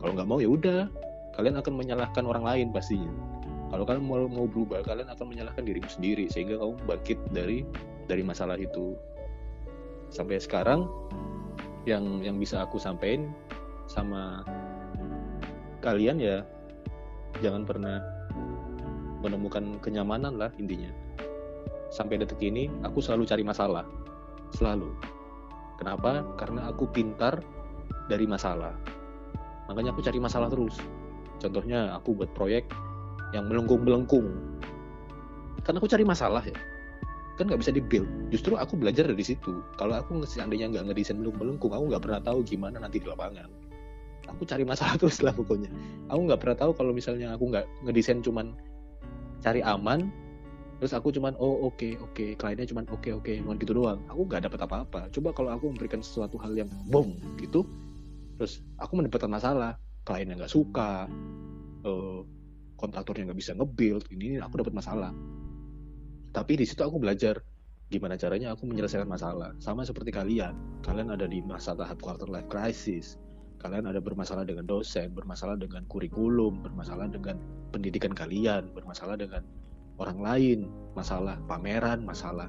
Kalau 0.00 0.12
nggak 0.16 0.28
mau 0.32 0.40
ya 0.40 0.48
udah. 0.48 0.88
Kalian 1.36 1.60
akan 1.60 1.74
menyalahkan 1.76 2.24
orang 2.26 2.42
lain 2.42 2.66
pastinya 2.74 3.37
kalau 3.68 3.84
kalian 3.84 4.04
mau 4.04 4.24
mau 4.26 4.48
berubah 4.48 4.80
kalian 4.80 5.12
akan 5.12 5.26
menyalahkan 5.28 5.64
dirimu 5.64 5.88
sendiri 5.88 6.24
sehingga 6.32 6.56
kamu 6.56 6.74
bangkit 6.88 7.18
dari 7.32 7.68
dari 8.08 8.24
masalah 8.24 8.56
itu. 8.56 8.96
Sampai 10.08 10.40
sekarang 10.40 10.88
yang 11.84 12.24
yang 12.24 12.40
bisa 12.40 12.64
aku 12.64 12.80
sampaikan 12.80 13.28
sama 13.88 14.44
kalian 15.84 16.16
ya 16.20 16.44
jangan 17.44 17.68
pernah 17.68 18.00
menemukan 19.20 19.76
kenyamanan 19.84 20.40
lah 20.40 20.48
intinya. 20.56 20.88
Sampai 21.92 22.20
detik 22.20 22.40
ini 22.40 22.72
aku 22.84 23.04
selalu 23.04 23.28
cari 23.28 23.44
masalah. 23.44 23.84
Selalu. 24.56 24.92
Kenapa? 25.76 26.24
Karena 26.40 26.72
aku 26.72 26.88
pintar 26.88 27.44
dari 28.08 28.24
masalah. 28.24 28.72
Makanya 29.68 29.92
aku 29.92 30.00
cari 30.00 30.16
masalah 30.16 30.48
terus. 30.48 30.80
Contohnya 31.38 31.94
aku 31.94 32.16
buat 32.16 32.32
proyek 32.32 32.66
yang 33.36 33.48
melengkung-melengkung. 33.48 34.28
Karena 35.64 35.78
aku 35.82 35.88
cari 35.90 36.04
masalah 36.06 36.40
ya. 36.44 36.56
Kan 37.36 37.46
nggak 37.46 37.60
bisa 37.60 37.70
dibuild. 37.70 38.08
Justru 38.32 38.56
aku 38.56 38.74
belajar 38.74 39.06
dari 39.06 39.22
situ. 39.22 39.62
Kalau 39.76 39.94
aku 40.00 40.24
seandainya 40.24 40.72
nggak 40.72 40.90
ngedesain 40.90 41.20
melengkung 41.20 41.70
aku 41.70 41.92
nggak 41.92 42.02
pernah 42.02 42.20
tahu 42.24 42.40
gimana 42.42 42.80
nanti 42.80 42.98
di 42.98 43.06
lapangan. 43.06 43.46
Aku 44.34 44.42
cari 44.44 44.64
masalah 44.64 44.96
terus 45.00 45.20
lah 45.20 45.36
pokoknya. 45.36 45.70
Aku 46.10 46.20
nggak 46.24 46.40
pernah 46.40 46.56
tahu 46.56 46.72
kalau 46.74 46.92
misalnya 46.96 47.36
aku 47.36 47.52
nggak 47.52 47.66
ngedesain 47.86 48.24
cuman 48.24 48.56
cari 49.38 49.62
aman 49.62 50.10
terus 50.78 50.94
aku 50.94 51.10
cuman 51.10 51.34
oh 51.42 51.66
oke 51.66 51.74
okay, 51.74 51.92
oke. 51.98 52.14
Okay. 52.14 52.30
kliennya 52.38 52.66
cuman 52.70 52.86
oke 52.90 53.02
okay, 53.02 53.12
oke 53.14 53.26
okay, 53.26 53.36
cuman 53.44 53.56
gitu 53.60 53.72
doang. 53.76 54.00
Aku 54.08 54.24
nggak 54.24 54.48
dapat 54.48 54.60
apa-apa. 54.64 55.00
Coba 55.12 55.30
kalau 55.36 55.50
aku 55.52 55.70
memberikan 55.70 56.00
sesuatu 56.02 56.40
hal 56.40 56.56
yang 56.56 56.70
boom 56.90 57.18
gitu 57.38 57.62
terus 58.40 58.64
aku 58.80 58.98
mendapatkan 58.98 59.30
masalah. 59.30 59.76
Kliennya 60.08 60.40
nggak 60.40 60.54
suka 60.54 61.04
uh, 61.84 62.24
kontraktornya 62.78 63.28
nggak 63.28 63.40
bisa 63.42 63.52
nge-build 63.58 64.06
ini 64.14 64.38
aku 64.38 64.62
dapat 64.62 64.72
masalah. 64.72 65.10
Tapi 66.30 66.54
di 66.54 66.64
situ 66.64 66.80
aku 66.86 67.02
belajar 67.02 67.42
gimana 67.90 68.14
caranya 68.14 68.54
aku 68.54 68.70
menyelesaikan 68.70 69.10
masalah. 69.10 69.52
Sama 69.58 69.82
seperti 69.82 70.14
kalian 70.14 70.54
kalian 70.86 71.10
ada 71.10 71.26
di 71.26 71.42
masa 71.42 71.74
tahap 71.74 71.98
quarter 71.98 72.30
life 72.30 72.46
crisis. 72.46 73.18
Kalian 73.58 73.90
ada 73.90 73.98
bermasalah 73.98 74.46
dengan 74.46 74.70
dosen 74.70 75.10
bermasalah 75.10 75.58
dengan 75.58 75.82
kurikulum 75.90 76.62
bermasalah 76.62 77.10
dengan 77.10 77.42
pendidikan 77.74 78.14
kalian 78.14 78.70
bermasalah 78.70 79.18
dengan 79.18 79.42
orang 79.98 80.22
lain 80.22 80.58
masalah 80.94 81.34
pameran 81.50 82.06
masalah. 82.06 82.46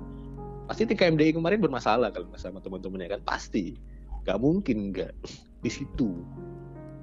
Pasti 0.69 0.85
TKMDI 0.85 1.33
kemarin 1.33 1.57
bermasalah 1.57 2.13
kalau 2.13 2.29
sama 2.37 2.61
teman-temannya 2.61 3.17
kan? 3.17 3.21
Pasti. 3.25 3.73
Gak 4.21 4.37
mungkin 4.37 4.93
nggak. 4.93 5.17
Di 5.65 5.71
situ. 5.73 6.13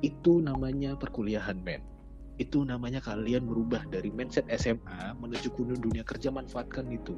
Itu 0.06 0.38
namanya 0.38 0.94
perkuliahan 0.94 1.58
men 1.66 1.95
itu 2.36 2.68
namanya 2.68 3.00
kalian 3.00 3.48
merubah 3.48 3.80
dari 3.88 4.12
mindset 4.12 4.44
SMA 4.52 5.16
menuju 5.16 5.48
ke 5.48 5.62
dunia 5.80 6.04
kerja 6.04 6.28
manfaatkan 6.28 6.84
itu. 6.92 7.16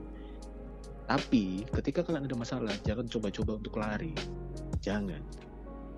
Tapi 1.08 1.66
ketika 1.74 2.06
kalian 2.06 2.28
ada 2.28 2.36
masalah 2.38 2.74
jangan 2.86 3.10
coba-coba 3.10 3.58
untuk 3.58 3.74
lari. 3.80 4.14
Jangan. 4.78 5.18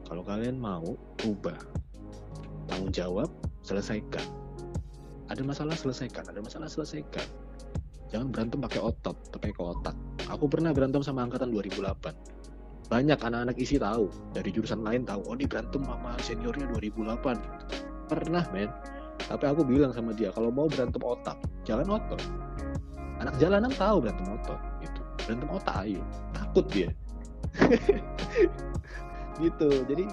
Kalau 0.08 0.22
kalian 0.24 0.56
mau 0.56 0.96
rubah 1.20 1.58
tanggung 2.70 2.94
jawab 2.94 3.28
selesaikan. 3.60 4.24
Ada 5.28 5.42
masalah 5.44 5.76
selesaikan. 5.76 6.24
Ada 6.30 6.40
masalah 6.40 6.68
selesaikan. 6.70 7.26
Jangan 8.10 8.32
berantem 8.32 8.58
pakai 8.58 8.80
otot 8.80 9.16
pakai 9.36 9.52
ke 9.52 9.62
otak. 9.62 9.94
Aku 10.32 10.48
pernah 10.48 10.72
berantem 10.72 11.04
sama 11.04 11.26
angkatan 11.28 11.52
2008 11.52 12.40
banyak 12.90 13.22
anak-anak 13.22 13.54
isi 13.54 13.78
tahu. 13.78 14.10
Dari 14.34 14.50
jurusan 14.50 14.82
lain 14.82 15.06
tahu 15.06 15.22
oh 15.30 15.34
ini 15.38 15.46
berantem 15.46 15.84
sama 15.86 16.18
seniornya 16.18 16.66
2008 16.74 18.10
pernah 18.10 18.42
men 18.50 18.66
tapi 19.30 19.46
aku 19.46 19.62
bilang 19.62 19.94
sama 19.94 20.10
dia 20.10 20.34
kalau 20.34 20.50
mau 20.50 20.66
berantem 20.66 20.98
otak 21.06 21.38
jangan 21.62 22.02
otot. 22.02 22.18
Anak 23.22 23.38
jalanan 23.38 23.70
tahu 23.70 24.02
berantem 24.02 24.26
otot 24.26 24.60
gitu. 24.82 25.00
Berantem 25.22 25.48
otak 25.54 25.74
ayo. 25.86 26.02
Takut 26.34 26.66
dia. 26.66 26.90
Gitu. 29.40 29.72
Jadi 29.88 30.04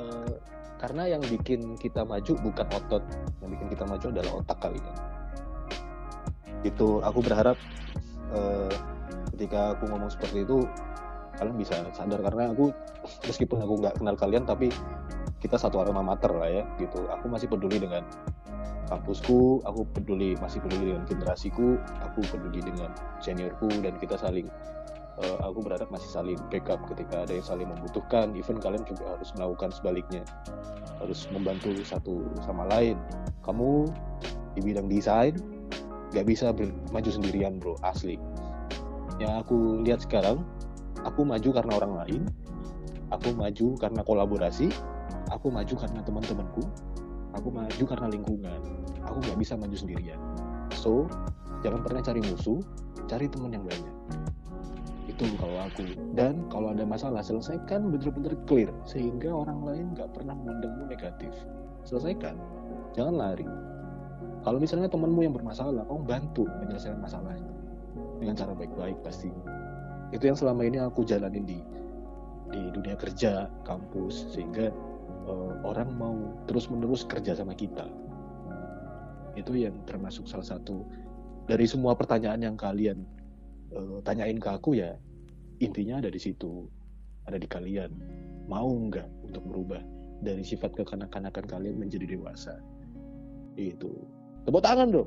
uh, 0.00 0.32
karena 0.80 1.12
yang 1.12 1.20
bikin 1.28 1.76
kita 1.76 2.06
maju 2.06 2.32
bukan 2.40 2.66
otot. 2.72 3.02
Yang 3.44 3.50
bikin 3.58 3.68
kita 3.76 3.84
maju 3.84 4.06
adalah 4.08 4.32
otak 4.40 4.58
kali 4.62 4.80
ya. 4.80 4.94
Itu 6.64 7.04
aku 7.04 7.20
berharap 7.20 7.58
uh, 8.32 8.72
ketika 9.34 9.76
aku 9.76 9.92
ngomong 9.92 10.08
seperti 10.08 10.46
itu 10.46 10.64
kalian 11.36 11.58
bisa 11.60 11.84
sadar. 11.92 12.24
Karena 12.24 12.54
aku 12.54 12.72
meskipun 13.26 13.58
aku 13.60 13.74
nggak 13.84 14.00
kenal 14.00 14.16
kalian 14.16 14.48
tapi 14.48 14.72
kita 15.42 15.58
satu 15.58 15.82
alma 15.82 16.06
mater 16.06 16.30
lah 16.30 16.46
ya 16.46 16.64
gitu. 16.78 17.02
Aku 17.10 17.26
masih 17.26 17.50
peduli 17.50 17.82
dengan 17.82 18.06
kampusku 18.92 19.64
aku 19.64 19.88
peduli 19.96 20.36
masih 20.36 20.60
peduli 20.60 20.92
dengan 20.92 21.08
generasiku 21.08 21.80
aku 22.04 22.20
peduli 22.28 22.60
dengan 22.60 22.92
seniorku 23.24 23.72
dan 23.80 23.96
kita 23.96 24.20
saling 24.20 24.52
uh, 25.16 25.38
aku 25.48 25.64
berharap 25.64 25.88
masih 25.88 26.12
saling 26.12 26.36
backup 26.52 26.76
ketika 26.92 27.24
ada 27.24 27.32
yang 27.34 27.46
saling 27.46 27.68
membutuhkan. 27.68 28.36
Even 28.38 28.62
kalian 28.62 28.84
juga 28.86 29.18
harus 29.18 29.34
melakukan 29.34 29.70
sebaliknya. 29.74 30.22
Harus 31.02 31.26
membantu 31.34 31.74
satu 31.82 32.22
sama 32.46 32.68
lain. 32.70 32.94
Kamu 33.42 33.90
di 34.54 34.60
bidang 34.62 34.86
desain 34.86 35.34
gak 36.12 36.28
bisa 36.28 36.52
maju 36.92 37.10
sendirian 37.10 37.56
bro 37.58 37.74
asli. 37.82 38.20
Yang 39.18 39.32
aku 39.42 39.56
lihat 39.82 40.04
sekarang 40.04 40.44
aku 41.02 41.26
maju 41.26 41.48
karena 41.50 41.72
orang 41.80 41.92
lain 42.04 42.22
aku 43.12 43.34
maju 43.36 43.76
karena 43.76 44.00
kolaborasi 44.04 44.72
aku 45.32 45.48
maju 45.48 45.74
karena 45.74 46.00
teman-temanku. 46.04 46.62
Aku 47.40 47.48
maju 47.48 47.84
karena 47.88 48.06
lingkungan. 48.12 48.60
Aku 49.08 49.16
nggak 49.24 49.38
bisa 49.40 49.56
maju 49.56 49.72
sendirian. 49.72 50.20
So 50.76 51.08
jangan 51.64 51.80
pernah 51.80 52.04
cari 52.04 52.20
musuh 52.20 52.60
cari 53.08 53.26
teman 53.28 53.56
yang 53.56 53.64
banyak. 53.64 53.94
Itu 55.08 55.24
kalau 55.40 55.68
aku. 55.68 55.96
Dan 56.12 56.46
kalau 56.52 56.76
ada 56.76 56.84
masalah 56.84 57.24
selesaikan 57.24 57.88
bener-bener 57.88 58.36
clear. 58.44 58.70
Sehingga 58.84 59.32
orang 59.32 59.64
lain 59.64 59.84
nggak 59.96 60.12
pernah 60.12 60.36
memandangmu 60.36 60.92
negatif. 60.92 61.32
Selesaikan. 61.88 62.36
Jangan 62.92 63.14
lari. 63.16 63.48
Kalau 64.42 64.58
misalnya 64.58 64.90
temanmu 64.90 65.22
yang 65.22 65.34
bermasalah 65.34 65.86
kamu 65.86 66.02
bantu 66.04 66.44
menyelesaikan 66.60 67.00
masalahnya. 67.00 67.52
Dengan 68.20 68.36
cara 68.38 68.52
baik-baik 68.52 69.00
pasti. 69.02 69.32
Itu 70.12 70.28
yang 70.28 70.36
selama 70.36 70.68
ini 70.68 70.78
aku 70.80 71.02
jalanin 71.08 71.48
di 71.48 71.58
di 72.52 72.68
dunia 72.68 72.92
kerja 73.00 73.48
kampus 73.64 74.28
sehingga 74.28 74.68
uh, 75.26 75.52
orang 75.66 75.90
mau 75.98 76.16
terus-menerus 76.50 77.06
kerja 77.06 77.36
sama 77.36 77.54
kita. 77.54 77.86
Itu 79.38 79.56
yang 79.56 79.74
termasuk 79.88 80.28
salah 80.28 80.44
satu 80.44 80.84
dari 81.48 81.66
semua 81.66 81.96
pertanyaan 81.96 82.52
yang 82.52 82.56
kalian 82.58 83.02
uh, 83.74 83.98
tanyain 84.04 84.38
ke 84.38 84.48
aku 84.50 84.78
ya 84.78 84.94
intinya 85.62 86.02
ada 86.02 86.10
di 86.10 86.18
situ, 86.18 86.66
ada 87.30 87.38
di 87.38 87.46
kalian. 87.46 87.90
Mau 88.50 88.66
nggak 88.90 89.06
untuk 89.30 89.46
merubah 89.46 89.78
dari 90.22 90.42
sifat 90.42 90.74
kekanak-kanakan 90.74 91.46
kalian 91.46 91.78
menjadi 91.78 92.18
dewasa? 92.18 92.58
Itu. 93.54 93.94
Tepuk 94.42 94.62
tangan 94.62 94.90
dong. 94.90 95.06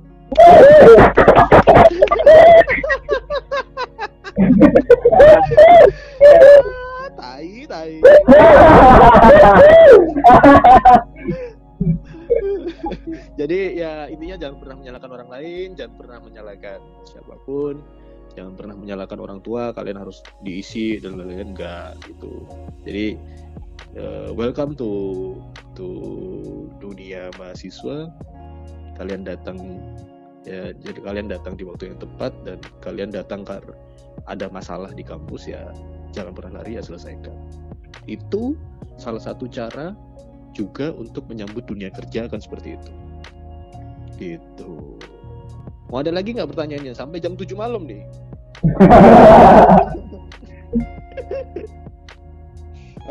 tai, 7.25 7.65
tai. 7.65 7.91
Jadi 13.35 13.59
ya 13.81 14.07
intinya 14.07 14.35
jangan 14.39 14.57
pernah 14.61 14.75
menyalahkan 14.79 15.11
orang 15.11 15.29
lain, 15.29 15.67
jangan 15.75 15.93
pernah 15.97 16.17
menyalahkan 16.21 16.79
siapa 17.09 17.35
pun, 17.43 17.81
jangan 18.37 18.53
pernah 18.53 18.75
menyalahkan 18.77 19.19
orang 19.19 19.39
tua. 19.41 19.73
Kalian 19.73 19.99
harus 19.99 20.21
diisi 20.45 21.01
dan 21.01 21.17
lain-lain 21.17 21.57
enggak 21.57 21.97
gitu. 22.05 22.45
Jadi 22.85 23.17
uh, 23.97 24.29
welcome 24.37 24.77
to 24.77 24.91
to 25.73 25.87
dunia 26.77 27.33
mahasiswa. 27.41 28.07
Kalian 28.95 29.27
datang 29.27 29.59
ya 30.45 30.71
jadi 30.77 31.01
kalian 31.01 31.27
datang 31.27 31.57
di 31.57 31.65
waktu 31.65 31.91
yang 31.91 31.99
tepat 31.99 32.31
dan 32.45 32.61
kalian 32.85 33.09
datang 33.09 33.41
karena 33.41 33.73
ada 34.29 34.45
masalah 34.53 34.93
di 34.93 35.01
kampus 35.01 35.49
ya 35.49 35.73
jangan 36.15 36.31
pernah 36.31 36.63
lari 36.63 36.79
ya 36.79 36.81
selesaikan. 36.81 37.35
Itu 38.07 38.55
salah 38.95 39.19
satu 39.19 39.51
cara 39.51 39.91
juga 40.55 40.95
untuk 40.95 41.27
menyambut 41.27 41.67
dunia 41.67 41.91
kerja 41.91 42.31
kan 42.31 42.39
seperti 42.39 42.79
itu. 42.79 42.91
Gitu. 44.15 44.95
Mau 45.91 45.99
ada 45.99 46.15
lagi 46.15 46.31
nggak 46.31 46.47
pertanyaannya? 46.55 46.95
Sampai 46.95 47.19
jam 47.19 47.35
7 47.35 47.51
malam 47.59 47.83
nih. 47.83 48.07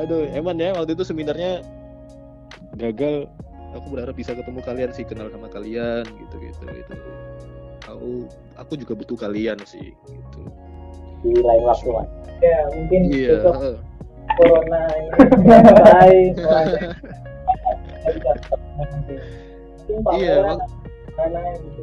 Aduh 0.01 0.27
emang 0.35 0.59
ya 0.59 0.75
waktu 0.75 0.97
itu 0.97 1.05
seminarnya 1.05 1.61
gagal. 2.81 3.29
Aku 3.75 3.91
berharap 3.91 4.15
bisa 4.15 4.39
ketemu 4.39 4.63
kalian 4.63 4.95
sih 4.95 5.03
kenal 5.03 5.27
sama 5.35 5.51
kalian 5.51 6.07
gitu 6.07 6.39
gitu 6.39 6.63
gitu. 6.63 6.95
Aku 7.91 8.31
aku 8.55 8.73
juga 8.79 8.95
butuh 8.95 9.19
kalian 9.19 9.59
sih 9.67 9.91
gitu 10.07 10.64
di 11.25 11.41
lain 11.41 11.63
waktu 11.65 11.89
mas 11.89 12.09
ya 12.45 12.59
mungkin 12.77 13.01
iya 13.09 13.41
besok 13.41 13.81
corona 14.37 14.81
ini 14.93 15.09
selesai 15.49 16.13
iya 20.21 20.37
mana 21.17 21.41
gitu 21.65 21.83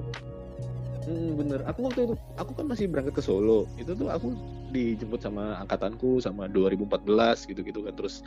Hmm, 1.02 1.34
bener. 1.34 1.66
Aku 1.66 1.90
waktu 1.90 2.06
itu, 2.06 2.16
aku 2.38 2.54
kan 2.54 2.70
masih 2.70 2.86
berangkat 2.86 3.18
ke 3.18 3.24
Solo. 3.26 3.66
Itu 3.74 3.98
tuh 3.98 4.14
aku 4.14 4.38
dijemput 4.70 5.18
sama 5.18 5.58
angkatanku 5.66 6.22
sama 6.22 6.46
2014 6.46 7.50
gitu-gitu 7.50 7.82
kan. 7.84 7.98
Terus 7.98 8.22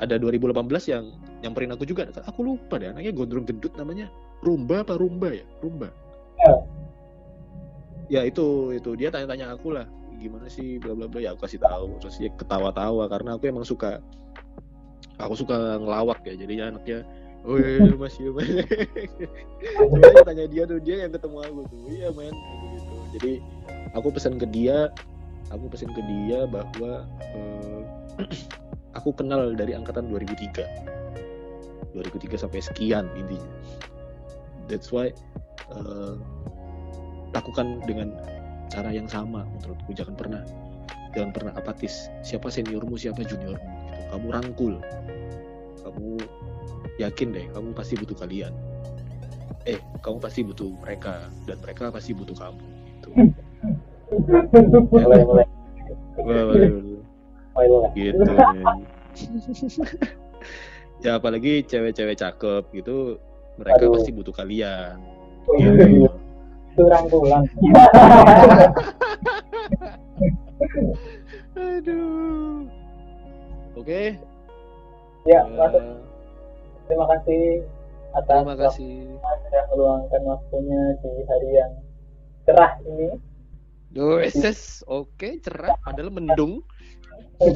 ada 0.00 0.16
2018 0.16 0.56
yang 0.88 1.12
nyamperin 1.44 1.76
aku 1.76 1.84
juga. 1.84 2.08
Aku 2.24 2.40
lupa 2.40 2.80
deh, 2.80 2.90
anaknya 2.90 3.12
gondrong 3.12 3.44
gendut 3.44 3.76
namanya 3.76 4.08
Rumba 4.40 4.82
apa 4.82 4.96
Rumba 4.96 5.36
ya? 5.36 5.44
Rumba. 5.60 5.92
ya 8.12 8.20
itu 8.20 8.76
itu 8.76 8.90
dia 9.00 9.08
tanya-tanya 9.08 9.56
aku 9.56 9.72
lah 9.72 9.88
gimana 10.24 10.48
sih 10.48 10.80
bla 10.80 10.96
bla 10.96 11.04
bla. 11.04 11.20
Ya 11.20 11.36
aku 11.36 11.44
kasih 11.44 11.60
tahu. 11.60 12.00
Terus 12.00 12.16
dia 12.16 12.30
ketawa-tawa 12.32 13.04
karena 13.12 13.36
aku 13.36 13.44
emang 13.52 13.68
suka 13.68 14.00
aku 15.20 15.36
suka 15.36 15.76
ngelawak 15.76 16.24
ya. 16.24 16.34
Jadi 16.40 16.64
anaknya 16.64 17.04
oh 17.44 17.60
iya, 17.60 17.84
iya 17.84 17.94
mas 18.00 18.16
iya 18.16 18.30
mas. 18.32 18.48
Cuma 19.92 20.06
dia 20.08 20.24
tanya 20.24 20.44
dia 20.48 20.62
tuh 20.64 20.80
dia 20.80 21.04
yang 21.04 21.12
ketemu 21.12 21.36
aku 21.44 21.60
tuh. 21.68 21.80
Iya 21.92 22.08
men. 22.16 22.32
Gitu, 22.32 22.64
gitu. 22.72 22.94
jadi 23.20 23.32
aku 23.92 24.08
pesan 24.10 24.40
ke 24.40 24.46
dia 24.48 24.88
aku 25.52 25.68
pesan 25.68 25.92
ke 25.92 26.00
dia 26.02 26.48
bahwa 26.48 27.04
eh, 27.36 27.82
aku 28.98 29.12
kenal 29.12 29.52
dari 29.52 29.76
angkatan 29.76 30.08
2003 30.08 31.94
2003 31.94 32.42
sampai 32.48 32.60
sekian 32.64 33.06
intinya. 33.14 33.52
That's 34.66 34.88
why 34.88 35.12
eh, 35.70 36.14
lakukan 37.34 37.82
dengan 37.84 38.14
cara 38.70 38.90
yang 38.90 39.08
sama 39.08 39.44
menurutku. 39.56 39.90
Jangan 39.92 40.14
pernah 40.16 40.42
jangan 41.14 41.30
pernah 41.30 41.52
apatis. 41.54 42.08
Siapa 42.26 42.50
seniormu 42.50 42.98
siapa 42.98 43.22
juniormu 43.22 43.58
gitu. 43.60 44.02
kamu 44.14 44.26
rangkul. 44.30 44.74
Kamu 45.84 46.10
yakin 46.98 47.28
deh 47.34 47.46
kamu 47.52 47.68
pasti 47.74 47.94
butuh 47.98 48.16
kalian. 48.18 48.52
Eh 49.64 49.78
kamu 50.00 50.18
pasti 50.20 50.40
butuh 50.42 50.70
mereka. 50.82 51.28
Dan 51.48 51.58
mereka 51.62 51.90
pasti 51.94 52.12
butuh 52.12 52.36
kamu 52.36 52.64
gitu. 53.00 53.10
Gitu. 57.94 58.22
Ya 61.04 61.20
apalagi 61.20 61.60
cewek-cewek 61.68 62.16
cakep 62.16 62.64
gitu 62.72 63.20
mereka 63.60 63.82
Aduh. 63.86 63.94
pasti 63.98 64.10
butuh 64.10 64.34
kalian. 64.34 64.96
Gitu 65.60 66.08
itu 66.74 66.82
rangkulan 66.90 67.46
aduh. 71.54 72.66
Oke. 73.78 74.18
Ya 75.24 75.40
Eh, 75.40 75.54
masuk. 75.54 75.82
Terima 76.90 77.06
kasih 77.14 77.62
atas 78.12 78.42
terima 78.42 78.56
kasih. 78.58 78.94
sudah 79.22 79.62
meluangkan 79.70 80.22
waktunya 80.26 80.82
di 80.98 81.10
hari 81.26 81.48
yang 81.54 81.72
cerah 82.44 82.72
ini. 82.84 83.08
Doeses, 83.94 84.82
oke 84.90 85.38
cerah, 85.40 85.78
padahal 85.80 86.10
mendung. 86.10 86.62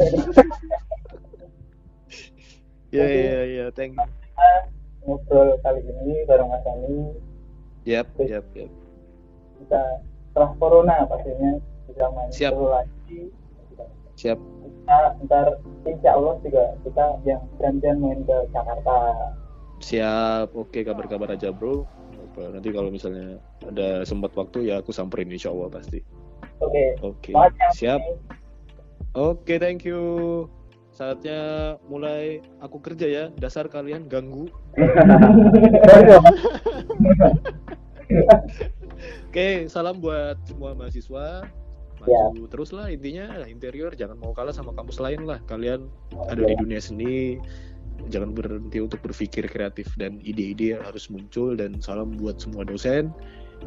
Ya 2.89 3.05
ya 3.05 3.45
ya, 3.45 3.65
thank 3.77 4.01
you. 4.01 4.09
ngobrol 5.05 5.61
kali 5.61 5.85
ini 5.85 6.25
bareng 6.25 6.49
Mas 6.49 6.65
Ani 6.65 7.13
Yap, 7.85 8.09
yap, 8.17 8.49
yap. 8.57 8.73
Kita 9.65 9.83
setelah 10.31 10.51
corona 10.61 10.97
pastinya 11.09 11.53
bisa 11.91 12.05
main 12.15 12.31
Siap. 12.31 12.53
seru 12.55 12.67
lagi 12.71 13.21
Siap. 14.19 14.39
kita 14.39 14.99
ntar 15.27 15.47
insya 15.87 16.11
Allah 16.15 16.35
juga 16.43 16.65
kita 16.87 17.05
yang 17.27 17.43
janjian 17.59 17.97
main 18.03 18.21
ke 18.27 18.37
Jakarta 18.55 18.97
Siap. 19.79 20.59
Oke, 20.59 20.83
kabar-kabar 20.83 21.31
aja, 21.39 21.55
Bro. 21.55 21.87
Nanti 22.39 22.71
kalau 22.71 22.91
misalnya 22.91 23.43
ada 23.67 24.07
sempat 24.07 24.31
waktu 24.39 24.71
ya 24.71 24.79
aku 24.79 24.95
samperin 24.95 25.31
insya 25.31 25.51
Allah 25.51 25.71
pasti. 25.75 25.99
oke 26.63 26.85
Oke. 27.03 27.31
Siap. 27.75 27.99
Oke, 29.19 29.59
thank 29.59 29.83
you. 29.83 30.47
Saatnya 30.95 31.75
mulai 31.91 32.43
aku 32.63 32.79
kerja 32.79 33.07
ya. 33.07 33.25
Dasar 33.39 33.67
kalian 33.71 34.07
ganggu. 34.07 34.51
Oke, 39.29 39.71
salam 39.71 40.03
buat 40.03 40.39
semua 40.49 40.75
mahasiswa. 40.75 41.47
Maju 41.99 42.47
terus 42.47 42.71
lah 42.71 42.87
intinya 42.95 43.43
interior 43.51 43.91
jangan 43.91 44.23
mau 44.23 44.31
kalah 44.31 44.55
sama 44.55 44.71
kampus 44.75 45.03
lain 45.03 45.27
lah. 45.27 45.43
Kalian 45.51 45.91
ada 46.31 46.43
di 46.43 46.55
dunia 46.55 46.79
seni. 46.79 47.39
Jangan 48.07 48.31
berhenti 48.31 48.79
untuk 48.79 49.03
berpikir 49.03 49.51
kreatif 49.51 49.91
dan 49.99 50.23
ide-ide 50.23 50.79
harus 50.79 51.11
muncul 51.11 51.59
dan 51.59 51.83
salam 51.83 52.15
buat 52.15 52.39
semua 52.39 52.63
dosen. 52.63 53.11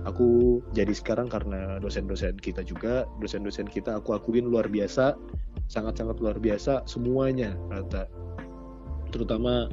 Aku 0.08 0.64
jadi 0.72 0.96
sekarang 0.96 1.28
karena 1.28 1.76
dosen-dosen 1.84 2.40
kita 2.40 2.64
juga, 2.64 3.04
dosen-dosen 3.20 3.68
kita 3.68 4.00
aku 4.00 4.16
akuin 4.16 4.48
luar 4.48 4.72
biasa, 4.72 5.20
sangat-sangat 5.68 6.16
luar 6.24 6.40
biasa 6.40 6.88
semuanya 6.88 7.60
rata. 7.68 8.08
Terutama 9.12 9.68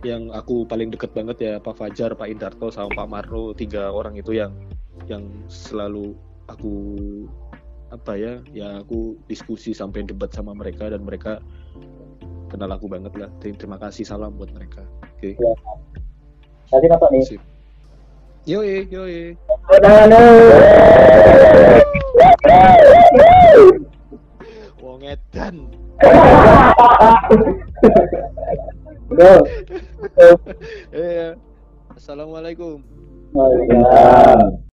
yang 0.00 0.32
aku 0.32 0.64
paling 0.64 0.88
deket 0.88 1.12
banget 1.12 1.36
ya 1.44 1.52
Pak 1.60 1.76
Fajar, 1.76 2.16
Pak 2.16 2.32
Indarto 2.32 2.72
sama 2.72 2.88
Pak 2.96 3.08
Marno 3.12 3.52
tiga 3.52 3.92
orang 3.92 4.16
itu 4.16 4.32
yang 4.40 4.56
yang 5.06 5.24
selalu 5.46 6.18
aku 6.50 6.74
apa 7.88 8.12
ya 8.18 8.34
ya 8.52 8.68
aku 8.82 9.16
diskusi 9.30 9.72
sampai 9.72 10.04
debat 10.04 10.28
sama 10.28 10.52
mereka 10.52 10.92
dan 10.92 11.04
mereka 11.06 11.40
kenal 12.48 12.68
aku 12.72 12.88
banget 12.88 13.12
lah 13.16 13.28
Ter- 13.40 13.56
terima 13.56 13.80
kasih 13.80 14.04
salam 14.04 14.36
buat 14.36 14.52
mereka 14.52 14.84
oke 15.04 15.36
Nanti 16.68 16.86
masuk 16.92 17.08
nih. 17.08 17.22
sip 17.24 17.40
yoi 18.44 18.84
yoi 18.88 19.36
wong 24.80 25.00
edan. 25.04 25.56
Iya. 30.92 31.34
assalamualaikum 31.96 32.80
Waalaikumsalam. 33.34 34.67